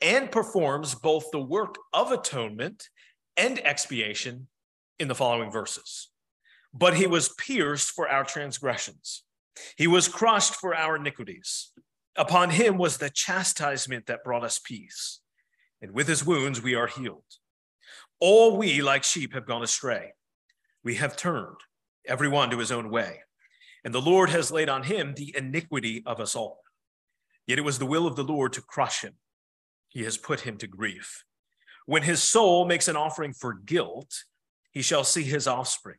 and 0.00 0.30
performs 0.30 0.94
both 0.94 1.30
the 1.30 1.40
work 1.40 1.76
of 1.92 2.12
atonement 2.12 2.88
and 3.37 3.58
expiation 3.58 4.49
in 4.99 5.08
the 5.08 5.14
following 5.14 5.50
verses. 5.50 6.08
But 6.72 6.94
he 6.94 7.06
was 7.06 7.30
pierced 7.30 7.90
for 7.90 8.08
our 8.08 8.25
transgressions, 8.25 9.25
he 9.76 9.87
was 9.87 10.08
crushed 10.08 10.54
for 10.54 10.75
our 10.75 10.96
iniquities. 10.96 11.72
Upon 12.16 12.50
him 12.50 12.78
was 12.78 12.96
the 12.96 13.10
chastisement 13.10 14.06
that 14.06 14.25
brought 14.25 14.42
us 14.42 14.58
peace, 14.58 15.20
and 15.80 15.92
with 15.92 16.08
his 16.08 16.26
wounds 16.26 16.60
we 16.60 16.75
are 16.75 16.88
healed. 16.88 17.22
All 18.20 18.56
we, 18.56 18.82
like 18.82 19.04
sheep, 19.04 19.34
have 19.34 19.46
gone 19.46 19.62
astray. 19.62 20.14
We 20.82 20.96
have 20.96 21.16
turned, 21.16 21.58
every 22.06 22.28
one 22.28 22.50
to 22.50 22.58
his 22.58 22.72
own 22.72 22.90
way, 22.90 23.20
and 23.84 23.94
the 23.94 24.00
Lord 24.00 24.30
has 24.30 24.50
laid 24.50 24.68
on 24.68 24.82
him 24.82 25.14
the 25.14 25.32
iniquity 25.37 26.02
of 26.04 26.18
us 26.18 26.34
all. 26.34 26.60
Yet 27.46 27.58
it 27.58 27.64
was 27.64 27.78
the 27.78 27.87
will 27.87 28.06
of 28.06 28.16
the 28.16 28.25
Lord 28.25 28.52
to 28.54 28.62
crush 28.62 29.02
him. 29.02 29.14
He 29.88 30.02
has 30.02 30.18
put 30.18 30.40
him 30.40 30.58
to 30.58 30.66
grief. 30.66 31.25
When 31.87 32.02
his 32.02 32.22
soul 32.22 32.66
makes 32.66 32.88
an 32.88 32.96
offering 32.96 33.32
for 33.32 33.54
guilt, 33.54 34.25
he 34.70 34.82
shall 34.82 35.04
see 35.04 35.22
his 35.22 35.46
offspring. 35.46 35.98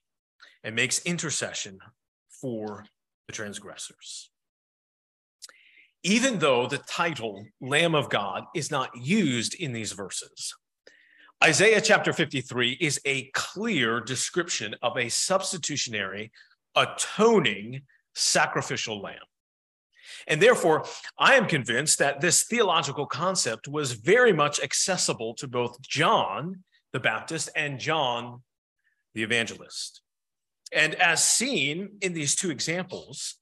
and 0.63 0.75
makes 0.75 0.99
intercession 1.03 1.79
for 2.29 2.85
the 3.27 3.33
transgressors. 3.33 4.29
Even 6.03 6.39
though 6.39 6.65
the 6.67 6.79
title 6.79 7.45
Lamb 7.59 7.93
of 7.93 8.09
God 8.09 8.45
is 8.55 8.71
not 8.71 8.89
used 8.95 9.53
in 9.55 9.71
these 9.71 9.91
verses, 9.91 10.55
Isaiah 11.43 11.81
chapter 11.81 12.13
53 12.13 12.77
is 12.79 12.99
a 13.05 13.29
clear 13.33 13.99
description 13.99 14.75
of 14.81 14.97
a 14.97 15.09
substitutionary, 15.09 16.31
atoning 16.75 17.81
sacrificial 18.13 19.01
lamb. 19.01 19.17
And 20.27 20.41
therefore, 20.41 20.85
I 21.17 21.35
am 21.35 21.47
convinced 21.47 21.99
that 21.99 22.21
this 22.21 22.43
theological 22.43 23.05
concept 23.05 23.67
was 23.67 23.93
very 23.93 24.33
much 24.33 24.59
accessible 24.61 25.33
to 25.35 25.47
both 25.47 25.81
John 25.81 26.63
the 26.93 26.99
Baptist 26.99 27.49
and 27.55 27.79
John 27.79 28.41
the 29.13 29.23
Evangelist. 29.23 30.01
And 30.71 30.95
as 30.95 31.23
seen 31.23 31.97
in 32.01 32.13
these 32.13 32.35
two 32.35 32.49
examples, 32.49 33.35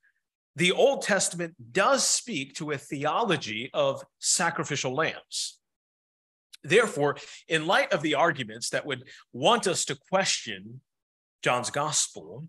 the 0.55 0.71
Old 0.71 1.03
Testament 1.03 1.55
does 1.71 2.05
speak 2.05 2.55
to 2.55 2.71
a 2.71 2.77
theology 2.77 3.69
of 3.73 4.03
sacrificial 4.19 4.93
lambs. 4.93 5.59
Therefore, 6.63 7.17
in 7.47 7.67
light 7.67 7.93
of 7.93 8.01
the 8.01 8.15
arguments 8.15 8.69
that 8.71 8.85
would 8.85 9.07
want 9.31 9.67
us 9.67 9.85
to 9.85 9.95
question 9.95 10.81
John's 11.41 11.69
gospel, 11.69 12.47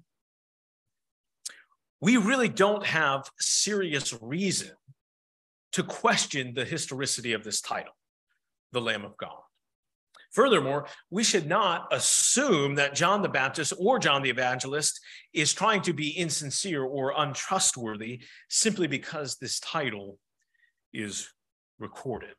we 2.00 2.16
really 2.16 2.48
don't 2.48 2.84
have 2.84 3.30
serious 3.38 4.16
reason 4.20 4.72
to 5.72 5.82
question 5.82 6.54
the 6.54 6.64
historicity 6.64 7.32
of 7.32 7.44
this 7.44 7.60
title, 7.60 7.92
the 8.72 8.80
Lamb 8.80 9.04
of 9.04 9.16
God. 9.16 9.42
Furthermore, 10.32 10.86
we 11.10 11.24
should 11.24 11.48
not 11.48 11.88
assume 11.90 12.76
that 12.76 12.94
John 12.94 13.20
the 13.20 13.28
Baptist 13.28 13.72
or 13.78 13.98
John 13.98 14.22
the 14.22 14.30
Evangelist 14.30 15.00
is 15.32 15.52
trying 15.52 15.82
to 15.82 15.92
be 15.92 16.10
insincere 16.10 16.84
or 16.84 17.14
untrustworthy 17.16 18.22
simply 18.48 18.86
because 18.86 19.36
this 19.36 19.58
title 19.58 20.18
is 20.92 21.28
recorded. 21.80 22.34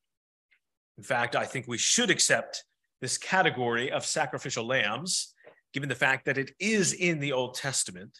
In 0.98 1.04
fact, 1.04 1.36
I 1.36 1.46
think 1.46 1.68
we 1.68 1.78
should 1.78 2.10
accept 2.10 2.64
this 3.02 3.18
category 3.18 3.92
of 3.92 4.06
sacrificial 4.06 4.66
lambs, 4.66 5.34
given 5.74 5.90
the 5.90 5.96
fact 5.96 6.26
that 6.26 6.38
it 6.38 6.52
is 6.60 6.94
in 6.94 7.20
the 7.20 7.34
Old 7.34 7.56
Testament. 7.56 8.18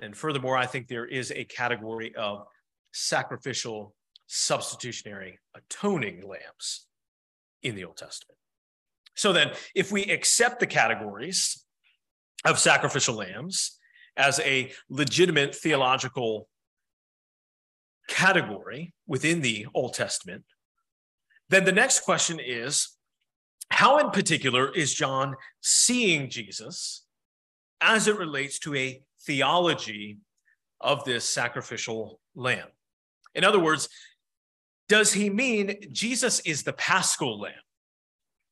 And 0.00 0.16
furthermore, 0.16 0.56
I 0.56 0.66
think 0.66 0.86
there 0.86 1.06
is 1.06 1.32
a 1.32 1.44
category 1.44 2.14
of 2.14 2.44
sacrificial, 2.92 3.94
substitutionary, 4.26 5.38
atoning 5.56 6.22
lambs 6.22 6.86
in 7.62 7.74
the 7.74 7.84
Old 7.84 7.96
Testament. 7.96 8.39
So 9.16 9.32
then, 9.32 9.52
if 9.74 9.92
we 9.92 10.04
accept 10.04 10.60
the 10.60 10.66
categories 10.66 11.64
of 12.44 12.58
sacrificial 12.58 13.16
lambs 13.16 13.78
as 14.16 14.40
a 14.40 14.72
legitimate 14.88 15.54
theological 15.54 16.48
category 18.08 18.92
within 19.06 19.40
the 19.40 19.66
Old 19.74 19.94
Testament, 19.94 20.44
then 21.48 21.64
the 21.64 21.72
next 21.72 22.00
question 22.00 22.38
is 22.40 22.96
how, 23.70 23.98
in 23.98 24.10
particular, 24.10 24.72
is 24.74 24.94
John 24.94 25.34
seeing 25.60 26.28
Jesus 26.28 27.04
as 27.80 28.08
it 28.08 28.18
relates 28.18 28.58
to 28.60 28.74
a 28.74 29.02
theology 29.26 30.18
of 30.80 31.04
this 31.04 31.24
sacrificial 31.24 32.20
lamb? 32.34 32.68
In 33.34 33.44
other 33.44 33.60
words, 33.60 33.88
does 34.88 35.12
he 35.12 35.30
mean 35.30 35.76
Jesus 35.92 36.40
is 36.40 36.64
the 36.64 36.72
paschal 36.72 37.38
lamb? 37.38 37.54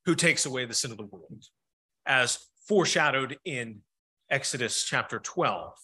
Who 0.08 0.14
takes 0.14 0.46
away 0.46 0.64
the 0.64 0.72
sin 0.72 0.90
of 0.90 0.96
the 0.96 1.04
world, 1.04 1.44
as 2.06 2.38
foreshadowed 2.66 3.36
in 3.44 3.82
Exodus 4.30 4.82
chapter 4.82 5.18
12? 5.18 5.74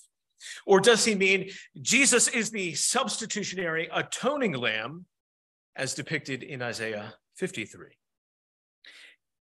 Or 0.65 0.81
does 0.81 1.05
he 1.05 1.15
mean 1.15 1.51
Jesus 1.83 2.29
is 2.29 2.51
the 2.51 2.73
substitutionary 2.73 3.87
atoning 3.93 4.55
lamb 4.55 5.05
as 5.77 5.93
depicted 5.93 6.43
in 6.43 6.63
Isaiah 6.63 7.13
53? 7.37 7.89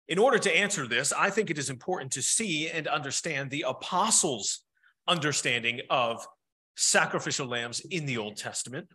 In 0.09 0.19
order 0.19 0.37
to 0.37 0.53
answer 0.53 0.85
this, 0.85 1.13
I 1.13 1.29
think 1.29 1.49
it 1.49 1.57
is 1.57 1.69
important 1.69 2.11
to 2.11 2.21
see 2.21 2.69
and 2.69 2.85
understand 2.85 3.51
the 3.51 3.63
apostles' 3.65 4.65
understanding 5.07 5.79
of 5.89 6.27
sacrificial 6.75 7.47
lambs 7.47 7.79
in 7.89 8.05
the 8.05 8.17
Old 8.17 8.35
Testament 8.35 8.89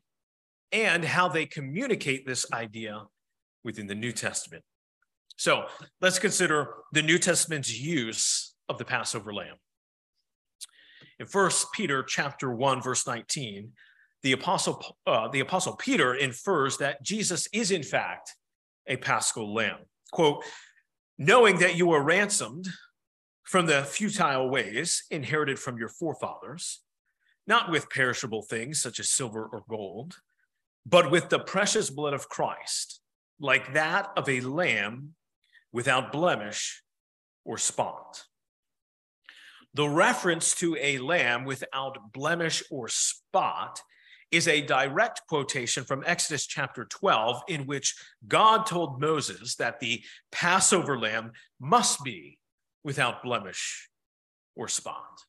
and 0.70 1.02
how 1.02 1.30
they 1.30 1.46
communicate 1.46 2.26
this 2.26 2.44
idea 2.52 3.04
within 3.64 3.86
the 3.86 3.94
New 3.94 4.12
Testament. 4.12 4.64
So 5.38 5.66
let's 6.00 6.18
consider 6.18 6.74
the 6.92 7.00
New 7.00 7.16
Testament's 7.16 7.72
use 7.80 8.56
of 8.68 8.76
the 8.76 8.84
Passover 8.84 9.32
lamb. 9.32 9.54
In 11.20 11.26
First 11.26 11.72
Peter 11.72 12.02
chapter 12.02 12.52
1, 12.52 12.82
verse 12.82 13.06
19, 13.06 13.70
the 14.24 14.32
apostle, 14.32 14.96
uh, 15.06 15.28
the 15.28 15.38
apostle 15.38 15.76
Peter 15.76 16.14
infers 16.14 16.78
that 16.78 17.04
Jesus 17.04 17.46
is 17.52 17.70
in 17.70 17.84
fact 17.84 18.34
a 18.88 18.96
paschal 18.96 19.54
lamb. 19.54 19.78
Quote, 20.10 20.42
knowing 21.18 21.60
that 21.60 21.76
you 21.76 21.86
were 21.86 22.02
ransomed 22.02 22.66
from 23.44 23.66
the 23.66 23.84
futile 23.84 24.50
ways 24.50 25.04
inherited 25.08 25.60
from 25.60 25.78
your 25.78 25.88
forefathers, 25.88 26.80
not 27.46 27.70
with 27.70 27.90
perishable 27.90 28.42
things 28.42 28.82
such 28.82 28.98
as 28.98 29.08
silver 29.08 29.48
or 29.52 29.62
gold, 29.70 30.16
but 30.84 31.12
with 31.12 31.28
the 31.28 31.38
precious 31.38 31.90
blood 31.90 32.12
of 32.12 32.28
Christ, 32.28 33.00
like 33.38 33.72
that 33.74 34.08
of 34.16 34.28
a 34.28 34.40
lamb 34.40 35.14
without 35.78 36.10
blemish 36.10 36.82
or 37.44 37.56
spot. 37.56 38.24
The 39.74 39.88
reference 39.88 40.56
to 40.56 40.76
a 40.80 40.98
lamb 40.98 41.44
without 41.44 42.12
blemish 42.12 42.64
or 42.68 42.88
spot 42.88 43.80
is 44.32 44.48
a 44.48 44.60
direct 44.60 45.20
quotation 45.28 45.84
from 45.84 46.02
Exodus 46.04 46.48
chapter 46.48 46.84
12, 46.84 47.42
in 47.46 47.66
which 47.66 47.94
God 48.26 48.66
told 48.66 49.00
Moses 49.00 49.54
that 49.54 49.78
the 49.78 50.02
Passover 50.32 50.98
lamb 50.98 51.30
must 51.60 52.02
be 52.02 52.40
without 52.82 53.22
blemish 53.22 53.88
or 54.56 54.66
spot. 54.66 55.20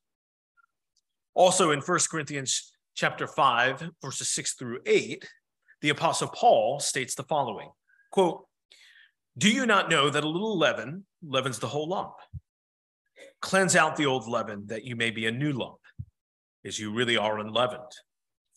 Also 1.35 1.69
in 1.69 1.79
1 1.79 1.99
Corinthians 2.09 2.71
chapter 2.95 3.27
5, 3.27 3.91
verses 4.01 4.29
6 4.29 4.55
through 4.55 4.79
8, 4.87 5.29
the 5.81 5.89
apostle 5.89 6.29
Paul 6.29 6.79
states 6.79 7.13
the 7.13 7.21
following 7.21 7.69
quote, 8.11 8.47
do 9.37 9.49
you 9.49 9.65
not 9.65 9.89
know 9.89 10.09
that 10.09 10.23
a 10.23 10.29
little 10.29 10.57
leaven 10.57 11.05
leavens 11.23 11.59
the 11.59 11.67
whole 11.67 11.87
lump? 11.87 12.13
Cleanse 13.41 13.75
out 13.75 13.95
the 13.95 14.05
old 14.05 14.27
leaven 14.27 14.67
that 14.67 14.83
you 14.83 14.95
may 14.95 15.11
be 15.11 15.25
a 15.25 15.31
new 15.31 15.53
lump, 15.53 15.79
as 16.65 16.79
you 16.79 16.93
really 16.93 17.17
are 17.17 17.39
unleavened. 17.39 17.91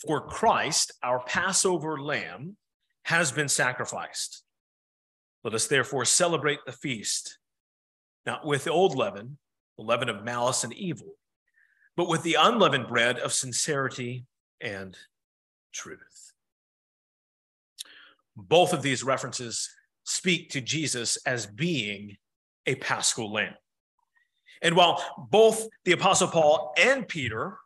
For 0.06 0.20
Christ, 0.20 0.92
our 1.02 1.20
Passover 1.20 2.00
lamb, 2.00 2.56
has 3.04 3.30
been 3.30 3.48
sacrificed. 3.48 4.42
Let 5.44 5.54
us 5.54 5.66
therefore 5.66 6.04
celebrate 6.04 6.60
the 6.66 6.72
feast, 6.72 7.38
not 8.26 8.46
with 8.46 8.64
the 8.64 8.72
old 8.72 8.96
leaven, 8.96 9.38
the 9.76 9.84
leaven 9.84 10.08
of 10.08 10.24
malice 10.24 10.64
and 10.64 10.72
evil, 10.72 11.14
but 11.96 12.08
with 12.08 12.22
the 12.22 12.36
unleavened 12.38 12.88
bread 12.88 13.18
of 13.18 13.32
sincerity 13.32 14.24
and 14.60 14.96
truth. 15.72 16.32
Both 18.36 18.72
of 18.72 18.82
these 18.82 19.04
references 19.04 19.68
speak 20.04 20.50
to 20.50 20.60
Jesus 20.60 21.16
as 21.26 21.46
being 21.46 22.16
a 22.66 22.74
paschal 22.76 23.32
lamb. 23.32 23.54
And 24.62 24.76
while 24.76 25.02
both 25.30 25.66
the 25.84 25.92
Apostle 25.92 26.28
Paul 26.28 26.72
and 26.78 27.06
Peter 27.06 27.58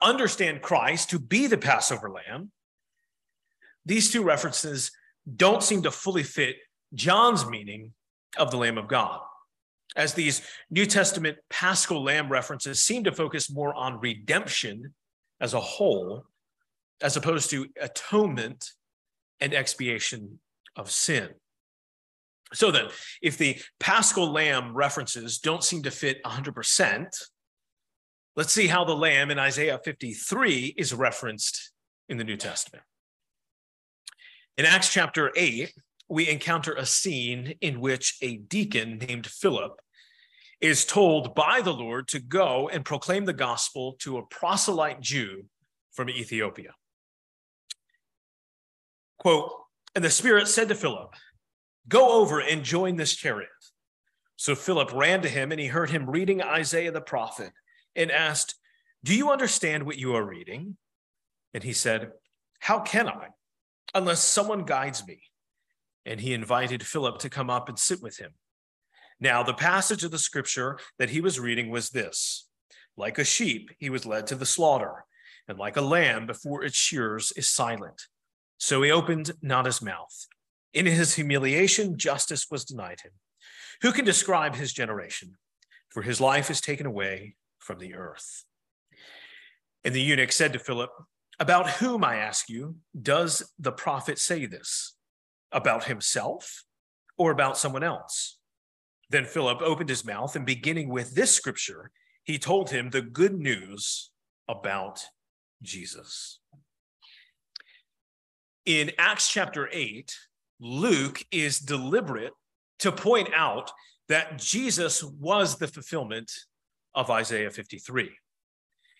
understand 0.00 0.62
Christ 0.62 1.10
to 1.10 1.18
be 1.18 1.46
the 1.46 1.58
Passover 1.58 2.10
lamb, 2.10 2.52
these 3.84 4.12
two 4.12 4.22
references 4.22 4.92
don't 5.36 5.62
seem 5.62 5.82
to 5.82 5.90
fully 5.90 6.22
fit 6.22 6.56
John's 6.94 7.46
meaning 7.46 7.92
of 8.36 8.50
the 8.50 8.56
Lamb 8.56 8.78
of 8.78 8.88
God, 8.88 9.20
as 9.96 10.14
these 10.14 10.42
New 10.70 10.86
Testament 10.86 11.38
paschal 11.50 12.02
lamb 12.02 12.28
references 12.30 12.82
seem 12.82 13.04
to 13.04 13.12
focus 13.12 13.50
more 13.50 13.74
on 13.74 14.00
redemption 14.00 14.94
as 15.40 15.54
a 15.54 15.60
whole, 15.60 16.24
as 17.00 17.16
opposed 17.16 17.50
to 17.50 17.66
atonement 17.80 18.70
and 19.40 19.52
expiation 19.52 20.38
of 20.76 20.90
sin. 20.90 21.28
So 22.54 22.70
then, 22.70 22.86
if 23.22 23.38
the 23.38 23.60
paschal 23.80 24.30
lamb 24.30 24.74
references 24.74 25.38
don't 25.38 25.64
seem 25.64 25.82
to 25.82 25.90
fit 25.90 26.22
100%, 26.24 27.06
let's 28.36 28.52
see 28.52 28.66
how 28.66 28.84
the 28.84 28.94
lamb 28.94 29.30
in 29.30 29.38
Isaiah 29.38 29.80
53 29.82 30.74
is 30.76 30.94
referenced 30.94 31.72
in 32.08 32.18
the 32.18 32.24
New 32.24 32.36
Testament. 32.36 32.84
In 34.58 34.66
Acts 34.66 34.92
chapter 34.92 35.32
8, 35.34 35.72
we 36.08 36.28
encounter 36.28 36.74
a 36.74 36.84
scene 36.84 37.54
in 37.60 37.80
which 37.80 38.18
a 38.20 38.36
deacon 38.36 38.98
named 38.98 39.26
Philip 39.26 39.80
is 40.60 40.84
told 40.84 41.34
by 41.34 41.60
the 41.60 41.72
Lord 41.72 42.06
to 42.08 42.20
go 42.20 42.68
and 42.68 42.84
proclaim 42.84 43.24
the 43.24 43.32
gospel 43.32 43.96
to 44.00 44.18
a 44.18 44.26
proselyte 44.26 45.00
Jew 45.00 45.44
from 45.92 46.10
Ethiopia. 46.10 46.70
Quote, 49.18 49.50
and 49.94 50.04
the 50.04 50.10
Spirit 50.10 50.48
said 50.48 50.68
to 50.68 50.74
Philip, 50.74 51.14
Go 51.88 52.20
over 52.20 52.40
and 52.40 52.64
join 52.64 52.96
this 52.96 53.14
chariot. 53.14 53.48
So 54.36 54.54
Philip 54.54 54.92
ran 54.92 55.22
to 55.22 55.28
him 55.28 55.52
and 55.52 55.60
he 55.60 55.68
heard 55.68 55.90
him 55.90 56.10
reading 56.10 56.42
Isaiah 56.42 56.92
the 56.92 57.00
prophet 57.00 57.52
and 57.94 58.10
asked, 58.10 58.56
Do 59.04 59.14
you 59.14 59.30
understand 59.30 59.84
what 59.84 59.98
you 59.98 60.14
are 60.14 60.24
reading? 60.24 60.76
And 61.54 61.62
he 61.62 61.72
said, 61.72 62.12
How 62.60 62.80
can 62.80 63.08
I, 63.08 63.28
unless 63.94 64.24
someone 64.24 64.64
guides 64.64 65.06
me? 65.06 65.20
And 66.04 66.20
he 66.20 66.34
invited 66.34 66.84
Philip 66.84 67.18
to 67.20 67.30
come 67.30 67.50
up 67.50 67.68
and 67.68 67.78
sit 67.78 68.02
with 68.02 68.18
him. 68.18 68.32
Now, 69.20 69.44
the 69.44 69.54
passage 69.54 70.02
of 70.02 70.10
the 70.10 70.18
scripture 70.18 70.78
that 70.98 71.10
he 71.10 71.20
was 71.20 71.38
reading 71.38 71.70
was 71.70 71.90
this 71.90 72.48
Like 72.96 73.18
a 73.18 73.24
sheep, 73.24 73.70
he 73.78 73.90
was 73.90 74.06
led 74.06 74.26
to 74.28 74.34
the 74.34 74.46
slaughter, 74.46 75.04
and 75.46 75.58
like 75.58 75.76
a 75.76 75.80
lamb 75.82 76.26
before 76.26 76.64
its 76.64 76.76
shears 76.76 77.32
is 77.36 77.48
silent. 77.48 78.02
So 78.58 78.82
he 78.82 78.90
opened 78.90 79.32
not 79.40 79.66
his 79.66 79.82
mouth. 79.82 80.26
In 80.74 80.86
his 80.86 81.14
humiliation, 81.14 81.98
justice 81.98 82.46
was 82.50 82.64
denied 82.64 83.00
him. 83.00 83.12
Who 83.82 83.92
can 83.92 84.04
describe 84.04 84.56
his 84.56 84.72
generation? 84.72 85.36
For 85.90 86.02
his 86.02 86.20
life 86.20 86.50
is 86.50 86.60
taken 86.60 86.86
away 86.86 87.36
from 87.58 87.78
the 87.78 87.94
earth. 87.94 88.44
And 89.84 89.94
the 89.94 90.00
eunuch 90.00 90.32
said 90.32 90.52
to 90.54 90.58
Philip, 90.58 90.90
About 91.38 91.68
whom, 91.68 92.04
I 92.04 92.16
ask 92.16 92.48
you, 92.48 92.76
does 93.00 93.52
the 93.58 93.72
prophet 93.72 94.18
say 94.18 94.46
this? 94.46 94.94
About 95.50 95.84
himself 95.84 96.64
or 97.18 97.30
about 97.30 97.58
someone 97.58 97.82
else? 97.82 98.38
Then 99.10 99.26
Philip 99.26 99.60
opened 99.60 99.90
his 99.90 100.06
mouth, 100.06 100.34
and 100.36 100.46
beginning 100.46 100.88
with 100.88 101.14
this 101.14 101.34
scripture, 101.34 101.90
he 102.24 102.38
told 102.38 102.70
him 102.70 102.88
the 102.88 103.02
good 103.02 103.34
news 103.34 104.10
about 104.48 105.04
Jesus. 105.60 106.38
In 108.64 108.92
Acts 108.96 109.28
chapter 109.30 109.68
8, 109.70 110.16
Luke 110.62 111.24
is 111.32 111.58
deliberate 111.58 112.32
to 112.78 112.92
point 112.92 113.28
out 113.34 113.72
that 114.08 114.38
Jesus 114.38 115.02
was 115.02 115.58
the 115.58 115.66
fulfillment 115.66 116.30
of 116.94 117.10
Isaiah 117.10 117.50
53. 117.50 118.12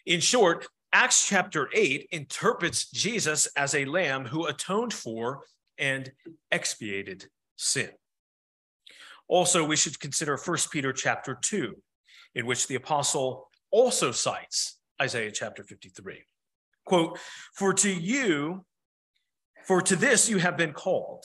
In 0.07 0.19
short, 0.19 0.67
Acts 0.93 1.27
chapter 1.27 1.69
8 1.73 2.09
interprets 2.11 2.91
Jesus 2.91 3.47
as 3.57 3.77
a 3.77 3.85
lamb 3.85 4.25
who 4.25 4.47
atoned 4.47 4.93
for 4.93 5.43
and 5.79 6.11
expiated 6.51 7.27
sin. 7.57 7.91
Also, 9.29 9.65
we 9.65 9.77
should 9.77 10.01
consider 10.01 10.37
1 10.37 10.59
Peter 10.73 10.93
chapter 10.93 11.39
2, 11.41 11.77
in 12.35 12.45
which 12.45 12.67
the 12.67 12.75
apostle 12.75 13.49
also 13.71 14.11
cites 14.11 14.81
Isaiah 15.01 15.31
chapter 15.31 15.63
53. 15.63 16.25
Quote, 16.85 17.19
For 17.55 17.73
to 17.75 17.91
you, 17.91 18.65
for 19.65 19.81
to 19.81 19.95
this 19.95 20.29
you 20.29 20.39
have 20.39 20.57
been 20.57 20.73
called, 20.73 21.25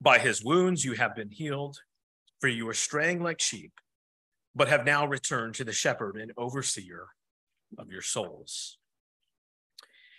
By 0.00 0.18
his 0.18 0.42
wounds 0.42 0.84
you 0.84 0.94
have 0.94 1.14
been 1.14 1.30
healed, 1.30 1.78
for 2.40 2.48
you 2.48 2.66
were 2.66 2.74
straying 2.74 3.22
like 3.22 3.40
sheep, 3.40 3.72
but 4.54 4.68
have 4.68 4.86
now 4.86 5.06
returned 5.06 5.54
to 5.56 5.64
the 5.64 5.72
shepherd 5.72 6.16
and 6.16 6.32
overseer 6.36 7.08
of 7.78 7.90
your 7.90 8.02
souls. 8.02 8.78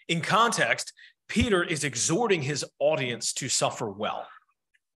In 0.07 0.21
context, 0.21 0.93
Peter 1.27 1.63
is 1.63 1.83
exhorting 1.83 2.41
his 2.41 2.65
audience 2.79 3.33
to 3.33 3.49
suffer 3.49 3.89
well 3.89 4.27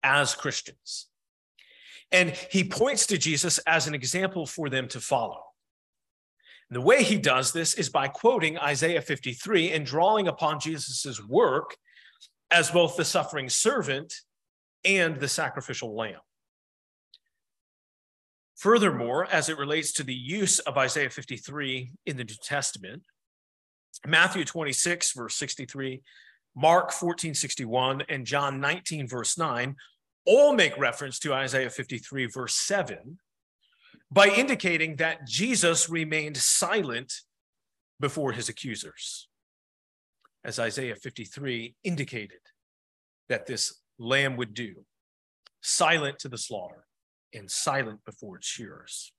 as 0.04 0.34
Christians. 0.34 1.08
And 2.12 2.32
he 2.50 2.64
points 2.64 3.06
to 3.08 3.18
Jesus 3.18 3.58
as 3.60 3.88
an 3.88 3.94
example 3.94 4.46
for 4.46 4.70
them 4.70 4.88
to 4.90 5.00
follow. 5.00 5.44
And 6.70 6.76
the 6.76 6.82
way 6.82 7.04
he 7.04 7.18
does 7.18 7.52
this 7.52 7.74
is 7.74 7.90
by 7.90 8.08
quoting 8.08 8.58
Isaiah 8.58 9.02
53 9.02 9.72
and 9.72 9.86
drawing 9.86 10.28
upon 10.28 10.60
Jesus' 10.60 11.22
work 11.28 11.76
as 12.50 12.72
both 12.72 12.98
the 12.98 13.06
suffering 13.06 13.50
servant 13.50 14.14
and 14.84 15.20
the 15.20 15.28
sacrificial 15.28 15.96
lamb. 15.96 16.20
Furthermore, 18.56 19.26
as 19.32 19.50
it 19.50 19.58
relates 19.58 19.92
to 19.94 20.04
the 20.04 20.14
use 20.14 20.60
of 20.60 20.78
Isaiah 20.78 21.10
53 21.10 21.92
in 22.06 22.18
the 22.18 22.24
New 22.24 22.36
Testament, 22.44 23.04
Matthew 24.06 24.46
26, 24.46 25.14
verse 25.14 25.36
63, 25.36 26.02
Mark 26.56 26.92
14, 26.92 27.34
61, 27.34 28.04
and 28.10 28.26
John 28.26 28.60
19, 28.60 29.08
verse 29.08 29.38
9 29.38 29.76
all 30.26 30.54
make 30.54 30.78
reference 30.78 31.18
to 31.20 31.34
Isaiah 31.34 31.70
53, 31.70 32.28
verse 32.28 32.54
7, 32.54 33.18
by 34.12 34.28
indicating 34.28 34.98
that 34.98 35.26
Jesus 35.26 35.90
remained 35.90 36.38
silent 36.38 37.14
before 38.00 38.32
his 38.32 38.50
accusers, 38.50 39.28
as 40.44 40.60
Isaiah 40.60 40.96
53 40.96 41.76
indicated 41.84 42.40
that 43.30 43.48
this 43.48 43.81
lamb 44.02 44.38
would 44.38 44.54
do, 44.54 44.86
silent 45.62 46.20
to 46.20 46.30
the 46.30 46.38
slaughter 46.38 46.86
and 47.34 47.50
silent 47.50 48.00
before 48.06 48.38
its 48.38 48.48
shearers. 48.48 49.14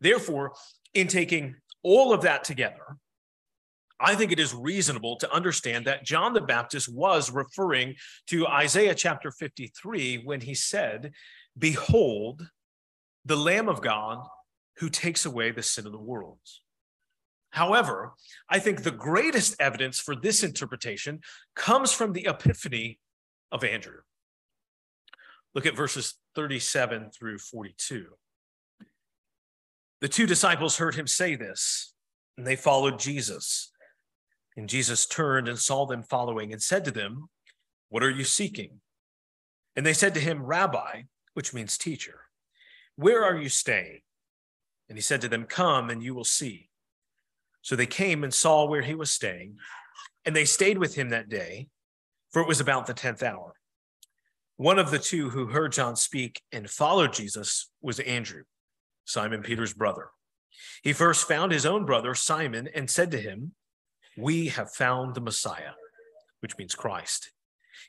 Therefore, 0.00 0.52
in 0.94 1.06
taking 1.06 1.56
all 1.82 2.12
of 2.12 2.22
that 2.22 2.44
together, 2.44 2.96
I 4.00 4.14
think 4.14 4.32
it 4.32 4.40
is 4.40 4.54
reasonable 4.54 5.16
to 5.16 5.30
understand 5.32 5.84
that 5.84 6.04
John 6.04 6.32
the 6.32 6.40
Baptist 6.40 6.88
was 6.92 7.30
referring 7.30 7.96
to 8.28 8.46
Isaiah 8.46 8.94
chapter 8.94 9.30
53 9.30 10.22
when 10.24 10.40
he 10.40 10.54
said, 10.54 11.12
Behold, 11.58 12.48
the 13.26 13.36
Lamb 13.36 13.68
of 13.68 13.82
God 13.82 14.26
who 14.78 14.88
takes 14.88 15.26
away 15.26 15.50
the 15.50 15.62
sin 15.62 15.84
of 15.84 15.92
the 15.92 15.98
world. 15.98 16.38
However, 17.50 18.14
I 18.48 18.58
think 18.58 18.82
the 18.82 18.90
greatest 18.90 19.56
evidence 19.60 19.98
for 20.00 20.16
this 20.16 20.42
interpretation 20.42 21.20
comes 21.54 21.92
from 21.92 22.12
the 22.12 22.26
epiphany 22.26 22.98
of 23.52 23.64
Andrew. 23.64 24.00
Look 25.54 25.66
at 25.66 25.76
verses 25.76 26.14
37 26.34 27.10
through 27.10 27.38
42. 27.38 28.06
The 30.00 30.08
two 30.08 30.26
disciples 30.26 30.76
heard 30.76 30.94
him 30.94 31.06
say 31.06 31.34
this, 31.34 31.92
and 32.38 32.46
they 32.46 32.56
followed 32.56 32.98
Jesus. 32.98 33.70
And 34.56 34.68
Jesus 34.68 35.06
turned 35.06 35.48
and 35.48 35.58
saw 35.58 35.86
them 35.86 36.02
following 36.02 36.52
and 36.52 36.62
said 36.62 36.84
to 36.84 36.90
them, 36.90 37.28
What 37.88 38.02
are 38.02 38.10
you 38.10 38.24
seeking? 38.24 38.80
And 39.76 39.84
they 39.84 39.92
said 39.92 40.14
to 40.14 40.20
him, 40.20 40.44
Rabbi, 40.44 41.02
which 41.34 41.54
means 41.54 41.78
teacher, 41.78 42.20
where 42.96 43.24
are 43.24 43.36
you 43.36 43.48
staying? 43.48 44.00
And 44.88 44.98
he 44.98 45.02
said 45.02 45.20
to 45.22 45.28
them, 45.28 45.44
Come 45.44 45.90
and 45.90 46.02
you 46.02 46.14
will 46.14 46.24
see. 46.24 46.68
So 47.62 47.76
they 47.76 47.86
came 47.86 48.24
and 48.24 48.32
saw 48.32 48.66
where 48.66 48.82
he 48.82 48.94
was 48.94 49.10
staying, 49.10 49.56
and 50.24 50.34
they 50.34 50.44
stayed 50.44 50.78
with 50.78 50.94
him 50.94 51.10
that 51.10 51.28
day, 51.28 51.68
for 52.30 52.42
it 52.42 52.48
was 52.48 52.60
about 52.60 52.86
the 52.86 52.94
tenth 52.94 53.22
hour. 53.22 53.54
One 54.56 54.78
of 54.78 54.90
the 54.90 54.98
two 54.98 55.30
who 55.30 55.46
heard 55.46 55.72
John 55.72 55.96
speak 55.96 56.42
and 56.52 56.68
followed 56.68 57.12
Jesus 57.12 57.70
was 57.80 57.98
Andrew, 58.00 58.42
Simon 59.04 59.42
Peter's 59.42 59.72
brother. 59.72 60.08
He 60.82 60.92
first 60.92 61.26
found 61.26 61.52
his 61.52 61.64
own 61.64 61.86
brother, 61.86 62.14
Simon, 62.14 62.68
and 62.74 62.90
said 62.90 63.10
to 63.12 63.20
him, 63.20 63.52
we 64.16 64.48
have 64.48 64.70
found 64.72 65.14
the 65.14 65.20
Messiah, 65.20 65.72
which 66.40 66.58
means 66.58 66.74
Christ. 66.74 67.30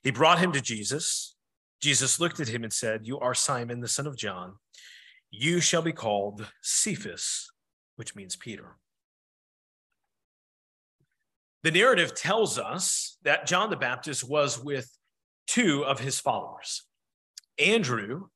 He 0.03 0.11
brought 0.11 0.39
him 0.39 0.51
to 0.53 0.61
Jesus. 0.61 1.35
Jesus 1.81 2.19
looked 2.19 2.39
at 2.39 2.47
him 2.47 2.63
and 2.63 2.71
said, 2.71 3.01
You 3.05 3.19
are 3.19 3.33
Simon, 3.33 3.81
the 3.81 3.87
son 3.87 4.07
of 4.07 4.17
John. 4.17 4.53
You 5.29 5.59
shall 5.59 5.81
be 5.81 5.93
called 5.93 6.47
Cephas, 6.61 7.49
which 7.95 8.15
means 8.15 8.35
Peter. 8.35 8.77
The 11.63 11.71
narrative 11.71 12.15
tells 12.15 12.57
us 12.57 13.17
that 13.23 13.45
John 13.45 13.69
the 13.69 13.75
Baptist 13.75 14.27
was 14.27 14.59
with 14.59 14.89
two 15.47 15.85
of 15.85 15.99
his 15.99 16.19
followers, 16.19 16.83
Andrew 17.59 18.27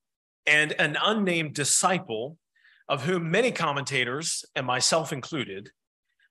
and 0.46 0.72
an 0.72 0.96
unnamed 1.02 1.54
disciple, 1.54 2.38
of 2.88 3.04
whom 3.04 3.30
many 3.30 3.50
commentators, 3.50 4.44
and 4.54 4.64
myself 4.64 5.12
included, 5.12 5.70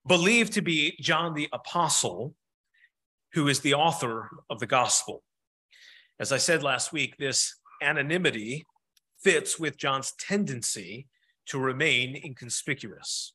believed 0.07 0.53
to 0.53 0.61
be 0.61 0.97
John 1.01 1.33
the 1.33 1.49
Apostle, 1.51 2.33
who 3.33 3.49
is 3.49 3.59
the 3.59 3.73
author 3.73 4.29
of 4.49 4.59
the 4.59 4.67
gospel. 4.67 5.21
As 6.17 6.31
I 6.31 6.37
said 6.37 6.63
last 6.63 6.93
week, 6.93 7.17
this 7.17 7.55
anonymity 7.81 8.65
fits 9.21 9.59
with 9.59 9.77
John's 9.77 10.13
tendency 10.17 11.07
to 11.47 11.59
remain 11.59 12.15
inconspicuous. 12.15 13.34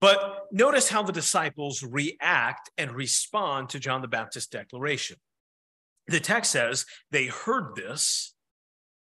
But 0.00 0.46
notice 0.50 0.88
how 0.88 1.02
the 1.02 1.12
disciples 1.12 1.82
react 1.82 2.70
and 2.78 2.92
respond 2.92 3.68
to 3.70 3.78
John 3.78 4.00
the 4.00 4.08
Baptist's 4.08 4.48
declaration. 4.48 5.16
The 6.06 6.20
text 6.20 6.52
says 6.52 6.86
they 7.10 7.26
heard 7.26 7.76
this 7.76 8.34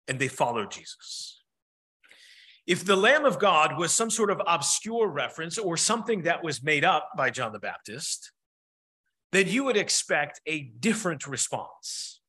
and 0.07 0.17
they 0.17 0.29
followed 0.29 0.71
Jesus. 0.71 1.43
If 2.65 2.83
the 2.83 2.95
Lamb 2.95 3.25
of 3.25 3.39
God 3.39 3.77
was 3.77 3.93
some 3.93 4.09
sort 4.09 4.31
of 4.31 4.41
obscure 4.45 5.07
reference 5.07 5.57
or 5.57 5.77
something 5.77 6.23
that 6.23 6.43
was 6.43 6.63
made 6.63 6.83
up 6.83 7.09
by 7.15 7.29
John 7.29 7.53
the 7.53 7.59
Baptist, 7.59 8.31
then 9.31 9.47
you 9.47 9.63
would 9.65 9.77
expect 9.77 10.41
a 10.45 10.71
different 10.79 11.27
response. 11.27 12.21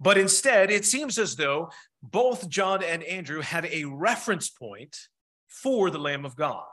But 0.00 0.18
instead, 0.18 0.70
it 0.70 0.84
seems 0.84 1.18
as 1.18 1.36
though 1.36 1.70
both 2.02 2.48
John 2.48 2.82
and 2.82 3.02
Andrew 3.02 3.40
had 3.40 3.66
a 3.66 3.84
reference 3.84 4.50
point 4.50 4.96
for 5.48 5.90
the 5.90 5.98
Lamb 5.98 6.24
of 6.24 6.36
God. 6.36 6.64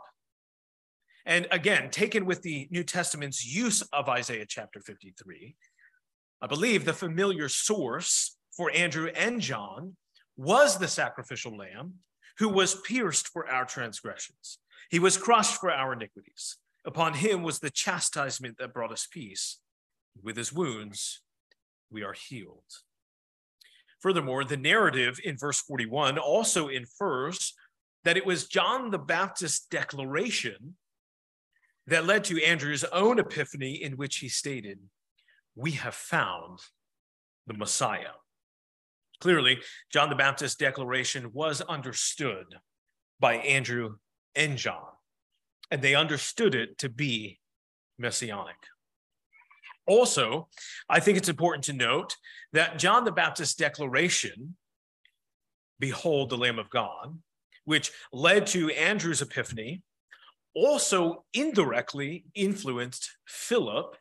And 1.26 1.48
again, 1.52 1.90
taken 1.90 2.26
with 2.26 2.42
the 2.42 2.68
New 2.72 2.84
Testament's 2.84 3.46
use 3.46 3.82
of 3.94 4.10
Isaiah 4.10 4.46
chapter 4.48 4.80
53, 4.80 5.56
I 6.42 6.48
believe 6.48 6.86
the 6.86 6.94
familiar 6.94 7.48
source 7.50 8.38
for 8.56 8.72
Andrew 8.72 9.10
and 9.16 9.40
John 9.40 9.96
was 10.36 10.78
the 10.78 10.88
sacrificial 10.88 11.56
lamb 11.56 11.96
who 12.40 12.50
was 12.50 12.82
pierced 12.82 13.28
for 13.28 13.48
our 13.48 13.66
transgressions. 13.66 14.58
He 14.90 15.00
was 15.00 15.18
crushed 15.18 15.60
for 15.60 15.72
our 15.72 15.94
iniquities. 15.94 16.58
Upon 16.86 17.14
him 17.14 17.44
was 17.44 17.60
the 17.60 17.70
chastisement 17.70 18.58
that 18.58 18.74
brought 18.74 18.92
us 18.92 19.08
peace. 19.12 19.60
With 20.22 20.36
his 20.36 20.52
wounds, 20.52 21.22
we 21.92 22.04
are 22.04 22.14
healed. 22.14 22.64
Furthermore, 24.00 24.44
the 24.44 24.58
narrative 24.58 25.20
in 25.24 25.38
verse 25.38 25.62
41 25.62 26.18
also 26.18 26.68
infers 26.70 27.54
that 28.04 28.18
it 28.18 28.26
was 28.26 28.48
John 28.48 28.90
the 28.90 28.98
Baptist's 28.98 29.68
declaration 29.68 30.76
that 31.88 32.06
led 32.06 32.24
to 32.26 32.44
Andrew's 32.44 32.84
own 32.86 33.20
epiphany, 33.20 33.82
in 33.82 33.98
which 33.98 34.18
he 34.18 34.30
stated, 34.30 34.80
We 35.56 35.72
have 35.72 35.96
found 35.96 36.60
the 37.48 37.54
Messiah. 37.54 38.14
Clearly, 39.20 39.60
John 39.92 40.10
the 40.10 40.16
Baptist's 40.16 40.58
declaration 40.58 41.32
was 41.34 41.62
understood 41.62 42.56
by 43.20 43.36
Andrew 43.36 43.98
and 44.36 44.58
John, 44.58 44.88
and 45.70 45.82
they 45.82 45.96
understood 45.96 46.56
it 46.56 46.78
to 46.80 46.90
be 46.90 47.40
messianic. 48.00 48.56
Also, 49.88 50.48
I 50.90 51.00
think 51.00 51.18
it's 51.18 51.30
important 51.30 51.64
to 51.66 51.74
note 51.74 52.16
that 52.54 52.80
John 52.80 53.04
the 53.06 53.12
Baptist's 53.12 53.56
declaration, 53.56 54.56
Behold 55.80 56.30
the 56.30 56.38
Lamb 56.38 56.60
of 56.60 56.70
God, 56.70 57.18
which 57.66 57.92
led 58.14 58.48
to 58.48 58.72
Andrew's 58.72 59.22
epiphany, 59.22 59.82
also 60.54 61.26
indirectly 61.34 62.26
influenced 62.36 63.12
Philip 63.26 63.96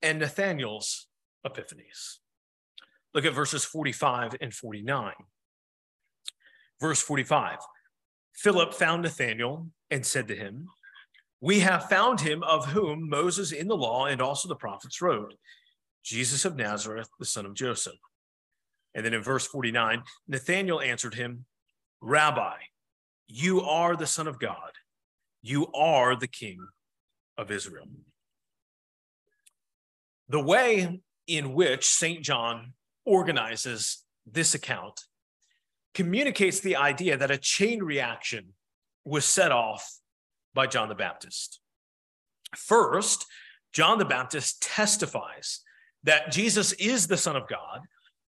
and 0.00 0.18
Nathanael's 0.18 1.08
epiphanies. 1.46 2.18
Look 3.14 3.24
at 3.24 3.34
verses 3.34 3.64
45 3.64 4.36
and 4.40 4.54
49. 4.54 5.12
Verse 6.80 7.00
45 7.00 7.58
Philip 8.34 8.74
found 8.74 9.02
Nathanael 9.02 9.68
and 9.90 10.04
said 10.04 10.28
to 10.28 10.34
him, 10.34 10.68
We 11.40 11.60
have 11.60 11.88
found 11.88 12.20
him 12.20 12.42
of 12.42 12.66
whom 12.66 13.08
Moses 13.08 13.52
in 13.52 13.68
the 13.68 13.76
law 13.76 14.06
and 14.06 14.20
also 14.20 14.48
the 14.48 14.56
prophets 14.56 15.02
wrote, 15.02 15.34
Jesus 16.02 16.44
of 16.44 16.56
Nazareth, 16.56 17.08
the 17.18 17.26
son 17.26 17.46
of 17.46 17.54
Joseph. 17.54 17.94
And 18.94 19.04
then 19.04 19.14
in 19.14 19.22
verse 19.22 19.46
49, 19.46 20.02
Nathanael 20.28 20.80
answered 20.80 21.14
him, 21.14 21.44
Rabbi, 22.00 22.54
you 23.28 23.62
are 23.62 23.96
the 23.96 24.06
Son 24.06 24.26
of 24.26 24.38
God, 24.38 24.72
you 25.42 25.66
are 25.72 26.16
the 26.16 26.28
King 26.28 26.58
of 27.36 27.50
Israel. 27.50 27.86
The 30.28 30.40
way 30.40 31.00
in 31.26 31.52
which 31.52 31.86
St. 31.86 32.22
John 32.22 32.72
organizes 33.04 34.04
this 34.26 34.54
account 34.54 35.00
communicates 35.94 36.60
the 36.60 36.76
idea 36.76 37.16
that 37.16 37.30
a 37.30 37.36
chain 37.36 37.82
reaction 37.82 38.54
was 39.04 39.24
set 39.24 39.52
off 39.52 39.98
by 40.54 40.66
John 40.66 40.88
the 40.88 40.94
Baptist. 40.94 41.60
First, 42.56 43.26
John 43.72 43.98
the 43.98 44.04
Baptist 44.04 44.62
testifies 44.62 45.60
that 46.04 46.30
Jesus 46.30 46.72
is 46.74 47.06
the 47.06 47.16
Son 47.16 47.36
of 47.36 47.48
God 47.48 47.80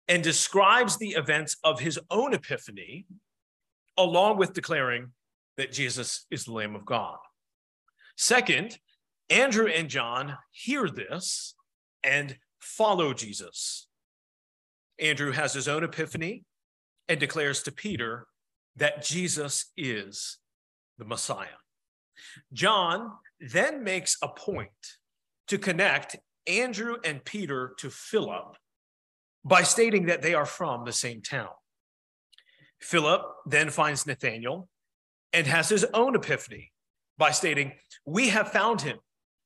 and 0.08 0.22
describes 0.22 0.96
the 0.96 1.10
events 1.10 1.56
of 1.64 1.80
his 1.80 1.98
own 2.10 2.34
epiphany, 2.34 3.06
along 3.96 4.38
with 4.38 4.52
declaring 4.52 5.12
that 5.60 5.72
Jesus 5.72 6.24
is 6.30 6.46
the 6.46 6.52
Lamb 6.52 6.74
of 6.74 6.86
God. 6.86 7.18
Second, 8.16 8.78
Andrew 9.28 9.66
and 9.66 9.90
John 9.90 10.38
hear 10.52 10.88
this 10.88 11.54
and 12.02 12.38
follow 12.60 13.12
Jesus. 13.12 13.86
Andrew 14.98 15.32
has 15.32 15.52
his 15.52 15.68
own 15.68 15.84
epiphany 15.84 16.44
and 17.10 17.20
declares 17.20 17.62
to 17.64 17.72
Peter 17.72 18.26
that 18.76 19.04
Jesus 19.04 19.66
is 19.76 20.38
the 20.96 21.04
Messiah. 21.04 21.60
John 22.54 23.10
then 23.38 23.84
makes 23.84 24.16
a 24.22 24.28
point 24.28 24.70
to 25.48 25.58
connect 25.58 26.16
Andrew 26.46 26.96
and 27.04 27.22
Peter 27.22 27.74
to 27.80 27.90
Philip 27.90 28.56
by 29.44 29.62
stating 29.62 30.06
that 30.06 30.22
they 30.22 30.32
are 30.32 30.46
from 30.46 30.86
the 30.86 30.92
same 30.92 31.20
town. 31.20 31.50
Philip 32.80 33.20
then 33.44 33.68
finds 33.68 34.06
Nathanael 34.06 34.66
and 35.32 35.46
has 35.46 35.68
his 35.68 35.84
own 35.94 36.14
epiphany 36.14 36.72
by 37.18 37.30
stating, 37.30 37.72
We 38.06 38.30
have 38.30 38.52
found 38.52 38.80
him, 38.80 38.98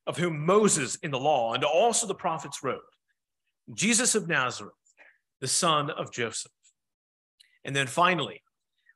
of 0.06 0.18
whom 0.18 0.44
Moses 0.44 0.96
in 0.96 1.10
the 1.10 1.18
law 1.18 1.54
and 1.54 1.64
also 1.64 2.06
the 2.06 2.14
prophets 2.14 2.62
wrote, 2.62 2.82
Jesus 3.72 4.14
of 4.14 4.28
Nazareth, 4.28 4.74
the 5.40 5.48
son 5.48 5.90
of 5.90 6.12
Joseph. 6.12 6.52
And 7.64 7.74
then 7.74 7.86
finally, 7.86 8.42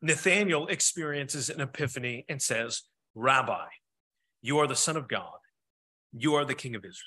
Nathanael 0.02 0.66
experiences 0.66 1.48
an 1.48 1.60
epiphany 1.60 2.24
and 2.28 2.40
says, 2.40 2.82
Rabbi, 3.14 3.66
you 4.42 4.58
are 4.58 4.66
the 4.66 4.76
Son 4.76 4.96
of 4.96 5.08
God, 5.08 5.38
you 6.12 6.34
are 6.34 6.44
the 6.44 6.54
King 6.54 6.74
of 6.74 6.84
Israel. 6.84 7.06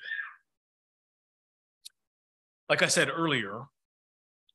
Like 2.69 2.81
I 2.81 2.87
said 2.87 3.09
earlier, 3.09 3.63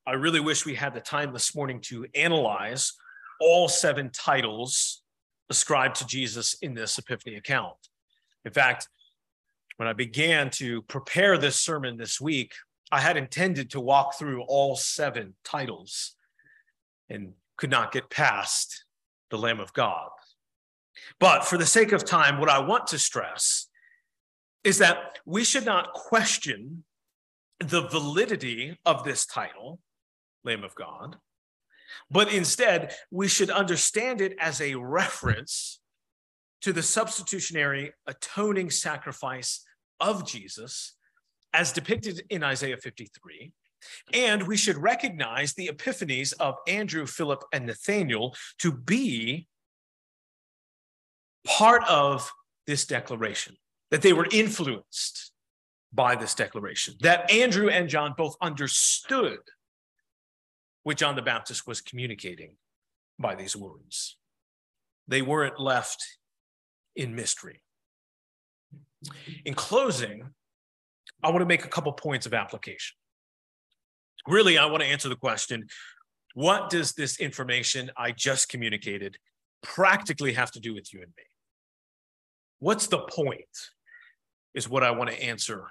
I 0.06 0.12
really 0.12 0.40
wish 0.40 0.66
we 0.66 0.74
had 0.74 0.94
the 0.94 1.00
time 1.00 1.32
this 1.32 1.54
morning 1.54 1.80
to 1.82 2.06
analyze 2.14 2.92
all 3.40 3.68
seven 3.68 4.10
titles 4.10 5.02
ascribed 5.50 5.96
to 5.96 6.06
Jesus 6.06 6.54
in 6.62 6.74
this 6.74 6.98
Epiphany 6.98 7.37
account. 7.37 7.76
In 8.44 8.52
fact, 8.52 8.88
when 9.76 9.88
I 9.88 9.92
began 9.92 10.50
to 10.50 10.82
prepare 10.82 11.37
this 11.37 11.56
sermon 11.56 11.96
this 11.96 12.20
week, 12.20 12.54
I 12.90 13.00
had 13.00 13.16
intended 13.16 13.70
to 13.70 13.80
walk 13.80 14.18
through 14.18 14.42
all 14.42 14.76
seven 14.76 15.35
titles 15.44 16.14
and 17.09 17.32
could 17.56 17.70
not 17.70 17.92
get 17.92 18.11
past 18.11 18.85
the 19.30 19.38
Lamb 19.38 19.61
of 19.61 19.72
God. 19.72 20.09
But 21.18 21.44
for 21.44 21.59
the 21.59 21.66
sake 21.66 21.92
of 21.92 22.04
time, 22.04 22.38
what 22.38 22.48
I 22.48 22.59
want 22.59 22.87
to 22.88 22.98
stress 22.98 23.68
is 24.64 24.78
that 24.78 25.18
we 25.24 25.44
should 25.44 25.64
not 25.64 25.92
question 25.92 26.85
the 27.61 27.82
validity 27.82 28.78
of 28.85 29.04
this 29.04 29.26
title, 29.26 29.80
Lamb 30.44 30.64
of 30.64 30.74
God, 30.74 31.16
but 32.11 32.32
instead 32.32 32.94
we 33.11 33.28
should 33.28 33.50
understand 33.50 34.20
it 34.20 34.35
as 34.38 34.61
a 34.61 34.74
reference 34.74 35.80
to 36.62 36.72
the 36.72 36.82
substitutionary 36.82 37.92
atoning 38.06 38.70
sacrifice 38.70 39.64
of 40.00 40.26
Jesus 40.26 40.96
as 41.52 41.72
depicted 41.72 42.22
in 42.28 42.42
Isaiah 42.42 42.76
53. 42.76 43.52
And 44.12 44.42
we 44.46 44.56
should 44.56 44.76
recognize 44.76 45.54
the 45.54 45.68
epiphanies 45.68 46.32
of 46.40 46.56
Andrew, 46.66 47.06
Philip, 47.06 47.44
and 47.52 47.66
Nathanael 47.66 48.35
to 48.59 48.72
be 48.72 49.46
part 51.46 51.85
of 51.85 52.30
this 52.66 52.85
declaration, 52.85 53.56
that 53.90 54.02
they 54.02 54.12
were 54.12 54.26
influenced 54.32 55.32
by 55.92 56.16
this 56.16 56.35
declaration, 56.35 56.94
that 57.00 57.30
Andrew 57.30 57.68
and 57.68 57.88
John 57.88 58.14
both 58.16 58.35
understood 58.42 59.38
what 60.87 60.96
John 60.96 61.16
the 61.16 61.22
Baptist 61.22 61.66
was 61.66 61.81
communicating 61.81 62.53
by 63.18 63.35
these 63.35 63.57
words. 63.57 64.16
They 65.09 65.20
weren't 65.20 65.59
left 65.59 66.01
in 66.94 67.12
mystery. 67.12 67.61
In 69.44 69.55
closing, 69.55 70.22
I 71.25 71.31
want 71.31 71.40
to 71.40 71.46
make 71.46 71.64
a 71.64 71.68
couple 71.68 71.92
points 71.92 72.25
of 72.25 72.35
application. 72.35 72.94
Really, 74.29 74.59
I 74.59 74.66
want 74.66 74.81
to 74.85 74.88
answer 74.88 75.09
the 75.09 75.16
question 75.16 75.66
what 76.35 76.70
does 76.70 76.92
this 76.92 77.18
information 77.18 77.90
I 77.96 78.12
just 78.12 78.49
communicated 78.49 79.16
practically 79.64 80.35
have 80.35 80.53
to 80.53 80.61
do 80.61 80.72
with 80.72 80.94
you 80.94 81.01
and 81.01 81.11
me? 81.16 81.25
What's 82.61 82.87
the 82.87 83.01
point? 83.01 83.40
Is 84.55 84.68
what 84.68 84.85
I 84.85 84.92
want 84.92 85.11
to 85.11 85.20
answer 85.20 85.64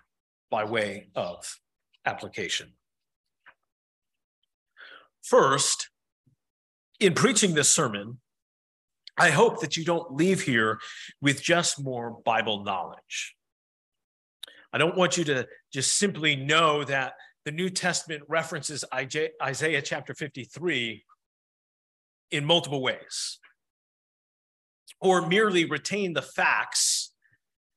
by 0.51 0.65
way 0.65 1.07
of 1.15 1.57
application. 2.05 2.73
First, 5.25 5.89
in 6.99 7.15
preaching 7.15 7.55
this 7.55 7.67
sermon, 7.67 8.19
I 9.17 9.31
hope 9.31 9.61
that 9.61 9.75
you 9.75 9.83
don't 9.83 10.13
leave 10.13 10.43
here 10.43 10.79
with 11.19 11.41
just 11.41 11.83
more 11.83 12.19
Bible 12.23 12.63
knowledge. 12.63 13.35
I 14.71 14.77
don't 14.77 14.95
want 14.95 15.17
you 15.17 15.23
to 15.23 15.47
just 15.73 15.97
simply 15.97 16.35
know 16.35 16.83
that 16.83 17.13
the 17.43 17.51
New 17.51 17.71
Testament 17.71 18.21
references 18.27 18.85
Isaiah 18.93 19.81
chapter 19.81 20.13
53 20.13 21.03
in 22.29 22.45
multiple 22.45 22.83
ways, 22.83 23.39
or 25.01 25.25
merely 25.25 25.65
retain 25.65 26.13
the 26.13 26.21
facts 26.21 27.13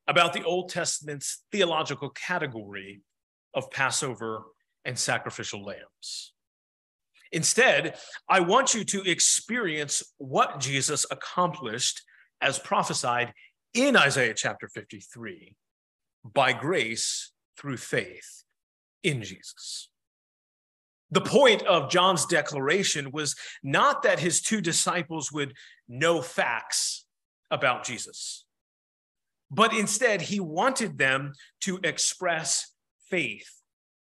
about 0.07 0.35
the 0.35 0.45
Old 0.45 0.69
Testament's 0.69 1.45
theological 1.51 2.11
category 2.11 3.01
of 3.55 3.71
Passover 3.71 4.43
and 4.85 4.99
sacrificial 4.99 5.65
lambs. 5.65 6.35
Instead, 7.33 7.99
I 8.29 8.41
want 8.41 8.75
you 8.75 8.85
to 8.85 9.03
experience 9.03 10.03
what 10.19 10.61
Jesus 10.61 11.05
accomplished 11.11 12.03
as 12.41 12.59
prophesied 12.59 13.33
in 13.75 13.97
Isaiah 13.97 14.35
chapter 14.35 14.69
53 14.69 15.55
by 16.25 16.53
grace 16.53 17.33
through 17.57 17.77
faith 17.77 18.45
in 19.03 19.23
Jesus. 19.23 19.89
The 21.11 21.21
point 21.21 21.63
of 21.63 21.91
John's 21.91 22.27
declaration 22.27 23.11
was 23.13 23.35
not 23.63 24.03
that 24.03 24.21
his 24.21 24.41
two 24.41 24.61
disciples 24.61 25.33
would 25.33 25.55
know 25.89 26.21
facts 26.21 27.07
about 27.51 27.85
Jesus, 27.85 28.45
but 29.51 29.73
instead 29.73 30.21
he 30.21 30.39
wanted 30.39 30.99
them 30.99 31.33
to 31.63 31.81
express 31.83 32.73
faith 33.09 33.63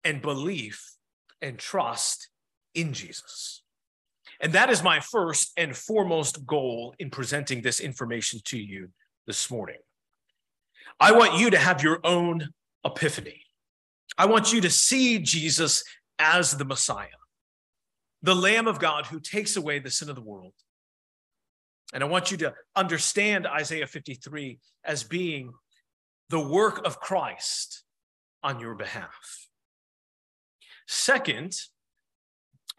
and 0.03 0.21
belief 0.21 0.95
and 1.41 1.59
trust 1.59 2.30
in 2.75 2.93
Jesus. 2.93 3.63
And 4.41 4.53
that 4.55 4.71
is 4.71 4.83
my 4.83 5.01
first 5.01 5.53
and 5.57 5.77
foremost 5.77 6.47
goal 6.47 6.95
in 6.99 7.11
presenting 7.11 7.61
this 7.61 7.81
information 7.81 8.41
to 8.47 8.59
you 8.59 8.89
this 9.27 9.51
morning. 9.51 9.77
I 10.99 11.13
want 11.13 11.39
you 11.39 11.51
to 11.51 11.59
have 11.59 11.83
your 11.83 12.01
own 12.05 12.49
epiphany. 12.85 13.43
I 14.17 14.27
want 14.27 14.53
you 14.53 14.61
to 14.63 14.71
see 14.71 15.19
Jesus 15.19 15.85
as 16.19 16.57
the 16.57 16.65
Messiah, 16.65 17.07
the 18.23 18.35
Lamb 18.35 18.67
of 18.67 18.79
God 18.79 19.07
who 19.07 19.21
takes 19.21 19.57
away 19.57 19.79
the 19.79 19.91
sin 19.91 20.09
of 20.09 20.17
the 20.17 20.23
world. 20.23 20.53
And 21.93 22.03
I 22.05 22.07
want 22.07 22.31
you 22.31 22.37
to 22.39 22.55
understand 22.77 23.47
Isaiah 23.47 23.87
53 23.87 24.59
as 24.85 25.03
being 25.03 25.53
the 26.29 26.41
work 26.41 26.87
of 26.87 27.01
Christ 27.01 27.83
on 28.43 28.61
your 28.61 28.75
behalf. 28.75 29.49
Second, 30.87 31.55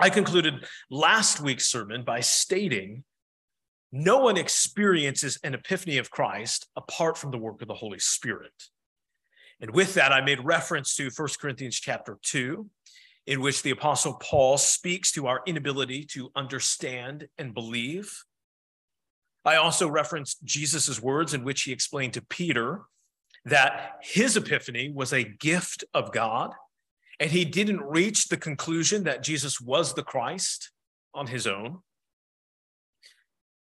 I 0.01 0.09
concluded 0.09 0.65
last 0.89 1.39
week's 1.41 1.67
sermon 1.67 2.03
by 2.03 2.21
stating 2.21 3.03
no 3.91 4.17
one 4.17 4.35
experiences 4.35 5.37
an 5.43 5.53
epiphany 5.53 5.99
of 5.99 6.09
Christ 6.09 6.67
apart 6.75 7.19
from 7.19 7.29
the 7.29 7.37
work 7.37 7.61
of 7.61 7.67
the 7.67 7.75
Holy 7.75 7.99
Spirit. 7.99 8.51
And 9.59 9.69
with 9.69 9.93
that, 9.93 10.11
I 10.11 10.21
made 10.21 10.43
reference 10.43 10.95
to 10.95 11.11
1 11.15 11.27
Corinthians 11.39 11.79
chapter 11.79 12.17
2, 12.23 12.67
in 13.27 13.41
which 13.41 13.61
the 13.61 13.69
Apostle 13.69 14.15
Paul 14.15 14.57
speaks 14.57 15.11
to 15.11 15.27
our 15.27 15.41
inability 15.45 16.05
to 16.13 16.31
understand 16.35 17.27
and 17.37 17.53
believe. 17.53 18.23
I 19.45 19.57
also 19.57 19.87
referenced 19.87 20.43
Jesus' 20.43 20.99
words 20.99 21.35
in 21.35 21.43
which 21.43 21.61
he 21.61 21.71
explained 21.71 22.13
to 22.13 22.25
Peter 22.25 22.81
that 23.45 23.99
his 24.01 24.35
epiphany 24.35 24.91
was 24.91 25.13
a 25.13 25.23
gift 25.23 25.83
of 25.93 26.11
God 26.11 26.53
and 27.21 27.29
he 27.29 27.45
didn't 27.45 27.81
reach 27.81 28.29
the 28.29 28.35
conclusion 28.35 29.03
that 29.03 29.21
Jesus 29.21 29.61
was 29.61 29.93
the 29.93 30.01
Christ 30.01 30.71
on 31.13 31.27
his 31.27 31.45
own. 31.45 31.77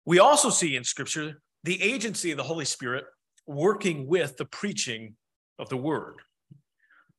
We 0.05 0.19
also 0.19 0.51
see 0.51 0.77
in 0.77 0.85
Scripture 0.85 1.41
the 1.65 1.83
agency 1.83 2.31
of 2.31 2.37
the 2.37 2.43
Holy 2.43 2.67
Spirit 2.67 3.07
working 3.47 4.07
with 4.07 4.37
the 4.37 4.45
preaching 4.45 5.17
of 5.59 5.71
the 5.71 5.79
word. 5.79 6.17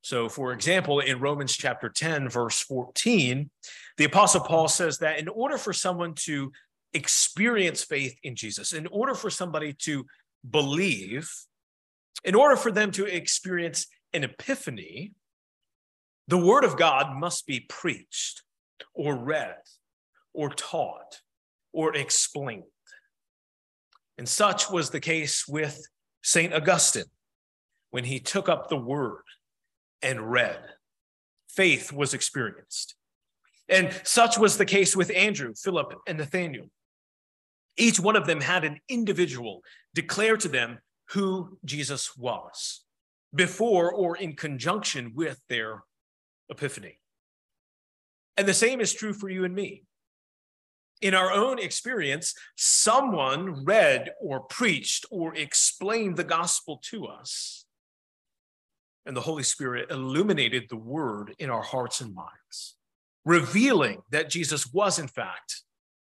So, 0.02 0.30
for 0.30 0.54
example, 0.54 1.00
in 1.00 1.20
Romans 1.20 1.58
chapter 1.58 1.90
10, 1.90 2.30
verse 2.30 2.60
14, 2.60 3.50
the 3.98 4.06
Apostle 4.06 4.42
Paul 4.42 4.68
says 4.68 5.00
that 5.00 5.18
in 5.18 5.28
order 5.30 5.58
for 5.58 5.74
someone 5.74 6.14
to 6.26 6.52
experience 6.94 7.84
faith 7.84 8.16
in 8.22 8.36
Jesus, 8.36 8.72
in 8.74 8.86
order 8.88 9.16
for 9.16 9.32
somebody 9.32 9.74
to 9.80 10.06
believe, 10.48 11.28
in 12.24 12.36
order 12.36 12.56
for 12.56 12.72
them 12.72 12.92
to 12.92 13.06
experience 13.06 13.88
an 14.14 14.24
epiphany, 14.24 15.14
the 16.30 16.38
word 16.38 16.64
of 16.64 16.78
God 16.78 17.18
must 17.18 17.48
be 17.48 17.60
preached 17.60 18.44
or 18.94 19.16
read 19.16 19.58
or 20.32 20.52
taught 20.52 21.22
or 21.74 21.96
explained. 21.96 22.64
And 24.16 24.30
such 24.30 24.70
was 24.70 24.92
the 24.92 25.00
case 25.00 25.48
with 25.48 25.82
St. 26.22 26.54
Augustine 26.54 27.10
when 27.90 28.04
he 28.04 28.20
took 28.20 28.48
up 28.48 28.70
the 28.70 28.78
word 28.78 29.24
and 30.04 30.32
read. 30.32 30.60
Faith 31.50 31.92
was 31.92 32.14
experienced. 32.14 32.94
And 33.68 34.00
such 34.04 34.38
was 34.38 34.58
the 34.58 34.66
case 34.66 34.96
with 34.96 35.12
Andrew, 35.16 35.56
Philip, 35.56 35.96
and 36.06 36.20
Nathanael. 36.20 36.70
Each 37.76 38.00
one 38.00 38.16
of 38.16 38.28
them 38.28 38.42
had 38.42 38.64
an 38.66 38.80
individual 38.88 39.64
declare 39.96 40.38
to 40.38 40.48
them 40.48 40.78
who 41.10 41.58
Jesus 41.66 42.16
was 42.16 42.84
before 43.34 43.92
or 43.92 44.16
in 44.16 44.36
conjunction 44.36 45.14
with 45.16 45.42
their 45.50 45.84
epiphany. 46.50 47.00
And 48.38 48.48
the 48.48 48.54
same 48.54 48.80
is 48.80 48.94
true 48.94 49.14
for 49.14 49.30
you 49.30 49.44
and 49.44 49.54
me. 49.54 49.84
In 51.02 51.14
our 51.14 51.32
own 51.32 51.60
experience, 51.60 52.34
someone 52.58 53.64
read 53.64 54.12
or 54.22 54.42
preached 54.42 55.06
or 55.10 55.34
explained 55.36 56.18
the 56.18 56.24
gospel 56.24 56.80
to 56.90 57.06
us, 57.06 57.66
and 59.06 59.16
the 59.16 59.22
Holy 59.22 59.44
Spirit 59.44 59.90
illuminated 59.92 60.66
the 60.70 60.78
word 60.78 61.34
in 61.40 61.50
our 61.50 61.62
hearts 61.62 62.02
and 62.02 62.14
minds, 62.14 62.76
revealing 63.26 64.02
that 64.12 64.30
Jesus 64.30 64.72
was, 64.74 65.00
in 65.00 65.08
fact, 65.08 65.62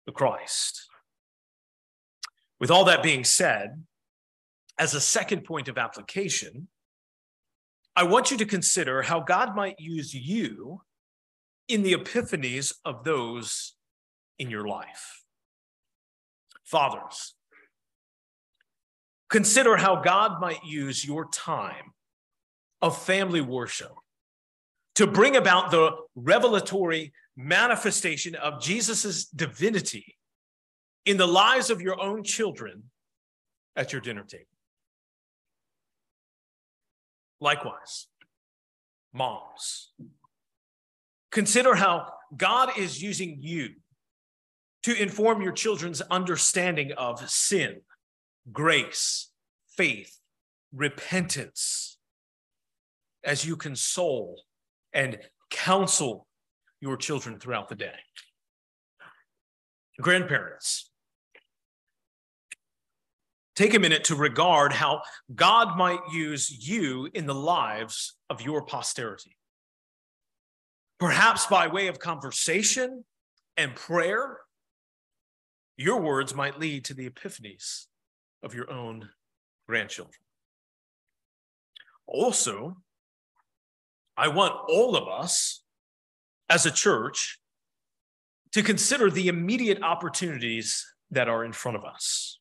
the 0.05 0.11
Christ. 0.13 0.85
With 2.59 2.71
all 2.71 2.85
that 2.85 3.03
being 3.03 3.23
said, 3.23 3.83
as 4.79 4.93
a 4.93 5.01
second 5.01 5.43
point 5.43 5.67
of 5.67 5.77
application, 5.77 6.69
I 7.97 8.03
want 8.03 8.29
you 8.29 8.37
to 8.37 8.45
consider 8.45 9.01
how 9.01 9.21
God 9.21 9.55
might 9.55 9.79
use 9.79 10.13
you 10.13 10.81
in 11.67 11.81
the 11.81 11.93
epiphanies 11.93 12.71
of 12.85 13.03
those 13.03 13.73
in 14.37 14.51
your 14.51 14.67
life. 14.67 15.23
Fathers, 16.63 17.33
consider 19.31 19.77
how 19.77 19.95
God 20.03 20.39
might 20.39 20.63
use 20.63 21.03
your 21.03 21.27
time 21.29 21.93
of 22.83 23.01
family 23.01 23.41
worship 23.41 23.93
to 24.93 25.07
bring 25.07 25.35
about 25.35 25.71
the 25.71 25.91
revelatory 26.15 27.13
manifestation 27.35 28.35
of 28.35 28.61
Jesus' 28.61 29.25
divinity 29.25 30.17
in 31.03 31.17
the 31.17 31.27
lives 31.27 31.71
of 31.71 31.81
your 31.81 31.99
own 31.99 32.23
children 32.23 32.83
at 33.75 33.91
your 33.91 34.01
dinner 34.01 34.23
table. 34.23 34.45
Likewise, 37.39 38.07
moms, 39.13 39.91
consider 41.31 41.75
how 41.75 42.11
God 42.35 42.77
is 42.77 43.01
using 43.01 43.37
you 43.41 43.69
to 44.83 45.01
inform 45.01 45.41
your 45.41 45.51
children's 45.51 46.01
understanding 46.01 46.91
of 46.93 47.29
sin, 47.29 47.81
grace, 48.51 49.29
faith, 49.75 50.19
repentance, 50.73 51.97
as 53.23 53.45
you 53.45 53.55
console 53.55 54.41
and 54.93 55.19
counsel 55.49 56.27
your 56.79 56.97
children 56.97 57.39
throughout 57.39 57.69
the 57.69 57.75
day. 57.75 57.95
Grandparents, 59.99 60.91
take 63.57 63.73
a 63.73 63.79
minute 63.79 64.03
to 64.03 64.15
regard 64.15 64.71
how 64.71 65.01
God 65.33 65.75
might 65.75 65.99
use 66.13 66.47
you 66.69 67.09
in 67.15 67.25
the 67.25 67.33
lives 67.33 68.15
of 68.29 68.39
your 68.39 68.61
posterity. 68.61 69.35
Perhaps 70.99 71.47
by 71.47 71.65
way 71.65 71.87
of 71.87 71.97
conversation 71.97 73.03
and 73.57 73.75
prayer, 73.75 74.37
your 75.75 75.99
words 75.99 76.35
might 76.35 76.59
lead 76.59 76.85
to 76.85 76.93
the 76.93 77.09
epiphanies 77.09 77.85
of 78.43 78.53
your 78.53 78.69
own 78.71 79.09
grandchildren. 79.67 80.13
Also, 82.05 82.77
I 84.15 84.27
want 84.27 84.53
all 84.69 84.95
of 84.95 85.07
us 85.07 85.63
as 86.47 86.67
a 86.67 86.71
church 86.71 87.39
to 88.51 88.61
consider 88.61 89.09
the 89.09 89.29
immediate 89.29 89.81
opportunities 89.81 90.85
that 91.09 91.27
are 91.27 91.43
in 91.43 91.53
front 91.53 91.75
of 91.75 91.83
us. 91.83 92.37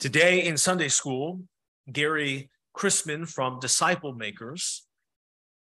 Today 0.00 0.44
in 0.44 0.56
Sunday 0.56 0.88
school, 0.88 1.42
Gary 1.90 2.50
Chrisman 2.76 3.28
from 3.28 3.60
Disciple 3.60 4.12
Makers 4.12 4.86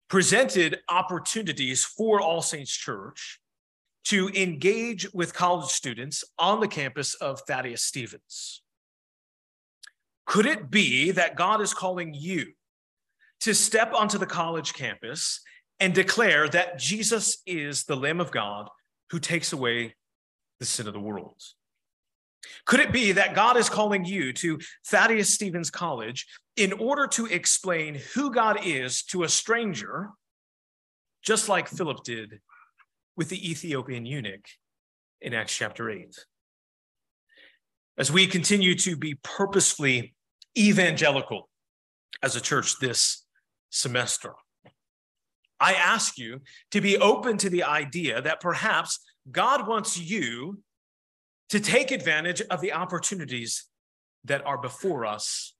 presented 0.09 0.79
opportunities 0.89 1.83
for 1.83 2.21
All 2.21 2.41
Saints 2.41 2.71
Church 2.71 3.39
to 4.05 4.29
engage 4.29 5.11
with 5.13 5.33
college 5.33 5.69
students 5.69 6.23
on 6.37 6.59
the 6.59 6.67
campus 6.67 7.15
of 7.15 7.41
Thaddeus 7.41 7.83
Stevens. 7.83 8.61
Could 10.25 10.45
it 10.45 10.71
be 10.71 11.11
that 11.11 11.35
God 11.35 11.61
is 11.61 11.73
calling 11.73 12.13
you 12.13 12.53
to 13.41 13.53
step 13.53 13.93
onto 13.93 14.17
the 14.17 14.25
college 14.25 14.73
campus 14.73 15.41
and 15.79 15.93
declare 15.93 16.47
that 16.49 16.79
Jesus 16.79 17.39
is 17.45 17.83
the 17.83 17.97
Lamb 17.97 18.21
of 18.21 18.31
God 18.31 18.69
who 19.11 19.19
takes 19.19 19.53
away 19.53 19.95
the 20.59 20.65
sin 20.65 20.87
of 20.87 20.93
the 20.93 20.99
world? 20.99 21.41
Could 22.65 22.79
it 22.79 22.91
be 22.91 23.11
that 23.13 23.35
God 23.35 23.57
is 23.57 23.69
calling 23.69 24.05
you 24.05 24.33
to 24.33 24.59
Thaddeus 24.87 25.33
Stevens 25.33 25.69
College 25.69 26.25
in 26.55 26.73
order 26.73 27.07
to 27.07 27.25
explain 27.25 27.99
who 28.13 28.31
God 28.31 28.59
is 28.63 29.03
to 29.03 29.23
a 29.23 29.29
stranger, 29.29 30.09
just 31.23 31.49
like 31.49 31.67
Philip 31.67 32.03
did 32.03 32.39
with 33.17 33.29
the 33.29 33.49
Ethiopian 33.49 34.05
eunuch 34.05 34.45
in 35.21 35.33
Acts 35.33 35.55
chapter 35.55 35.89
8. 35.89 36.15
As 37.97 38.11
we 38.11 38.27
continue 38.27 38.75
to 38.75 38.97
be 38.97 39.15
purposefully 39.23 40.13
evangelical 40.57 41.49
as 42.21 42.35
a 42.35 42.41
church 42.41 42.79
this 42.79 43.25
semester, 43.69 44.33
I 45.59 45.73
ask 45.73 46.17
you 46.17 46.41
to 46.71 46.81
be 46.81 46.97
open 46.97 47.37
to 47.37 47.49
the 47.49 47.63
idea 47.63 48.21
that 48.21 48.41
perhaps 48.41 48.99
God 49.31 49.67
wants 49.67 49.97
you 49.97 50.59
to 51.49 51.59
take 51.59 51.91
advantage 51.91 52.41
of 52.41 52.61
the 52.61 52.73
opportunities 52.73 53.65
that 54.23 54.45
are 54.45 54.57
before 54.57 55.05
us 55.05 55.53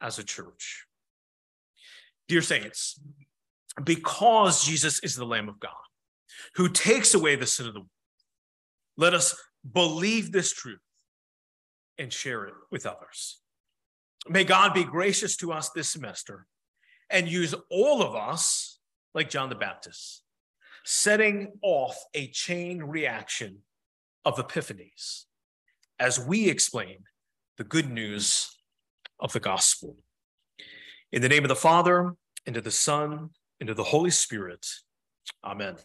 as 0.00 0.18
a 0.18 0.24
church. 0.24 0.86
Dear 2.28 2.42
saints, 2.42 3.00
because 3.82 4.64
Jesus 4.64 5.00
is 5.00 5.16
the 5.16 5.24
Lamb 5.24 5.48
of 5.48 5.58
God 5.58 5.72
who 6.54 6.68
takes 6.68 7.14
away 7.14 7.36
the 7.36 7.46
sin 7.46 7.66
of 7.66 7.74
the 7.74 7.80
world, 7.80 7.90
let 8.96 9.14
us 9.14 9.34
believe 9.72 10.30
this 10.30 10.52
truth 10.52 10.78
and 11.98 12.12
share 12.12 12.44
it 12.44 12.54
with 12.70 12.86
others. 12.86 13.40
May 14.28 14.44
God 14.44 14.74
be 14.74 14.84
gracious 14.84 15.36
to 15.38 15.52
us 15.52 15.70
this 15.70 15.88
semester 15.88 16.46
and 17.08 17.28
use 17.28 17.54
all 17.70 18.02
of 18.02 18.14
us, 18.14 18.78
like 19.14 19.30
John 19.30 19.48
the 19.48 19.54
Baptist, 19.54 20.22
setting 20.84 21.52
off 21.62 21.96
a 22.14 22.28
chain 22.28 22.82
reaction 22.82 23.58
of 24.24 24.36
epiphanies 24.36 25.24
as 26.00 26.18
we 26.18 26.48
explain 26.48 27.04
the 27.58 27.64
good 27.64 27.90
news 27.90 28.56
of 29.20 29.32
the 29.32 29.40
gospel. 29.40 29.96
In 31.12 31.20
the 31.20 31.28
name 31.28 31.44
of 31.44 31.48
the 31.50 31.54
Father, 31.56 32.14
and 32.46 32.56
of 32.56 32.64
the 32.64 32.70
Son, 32.70 33.30
and 33.60 33.68
of 33.68 33.76
the 33.76 33.84
Holy 33.84 34.10
Spirit. 34.10 34.66
Amen. 35.44 35.76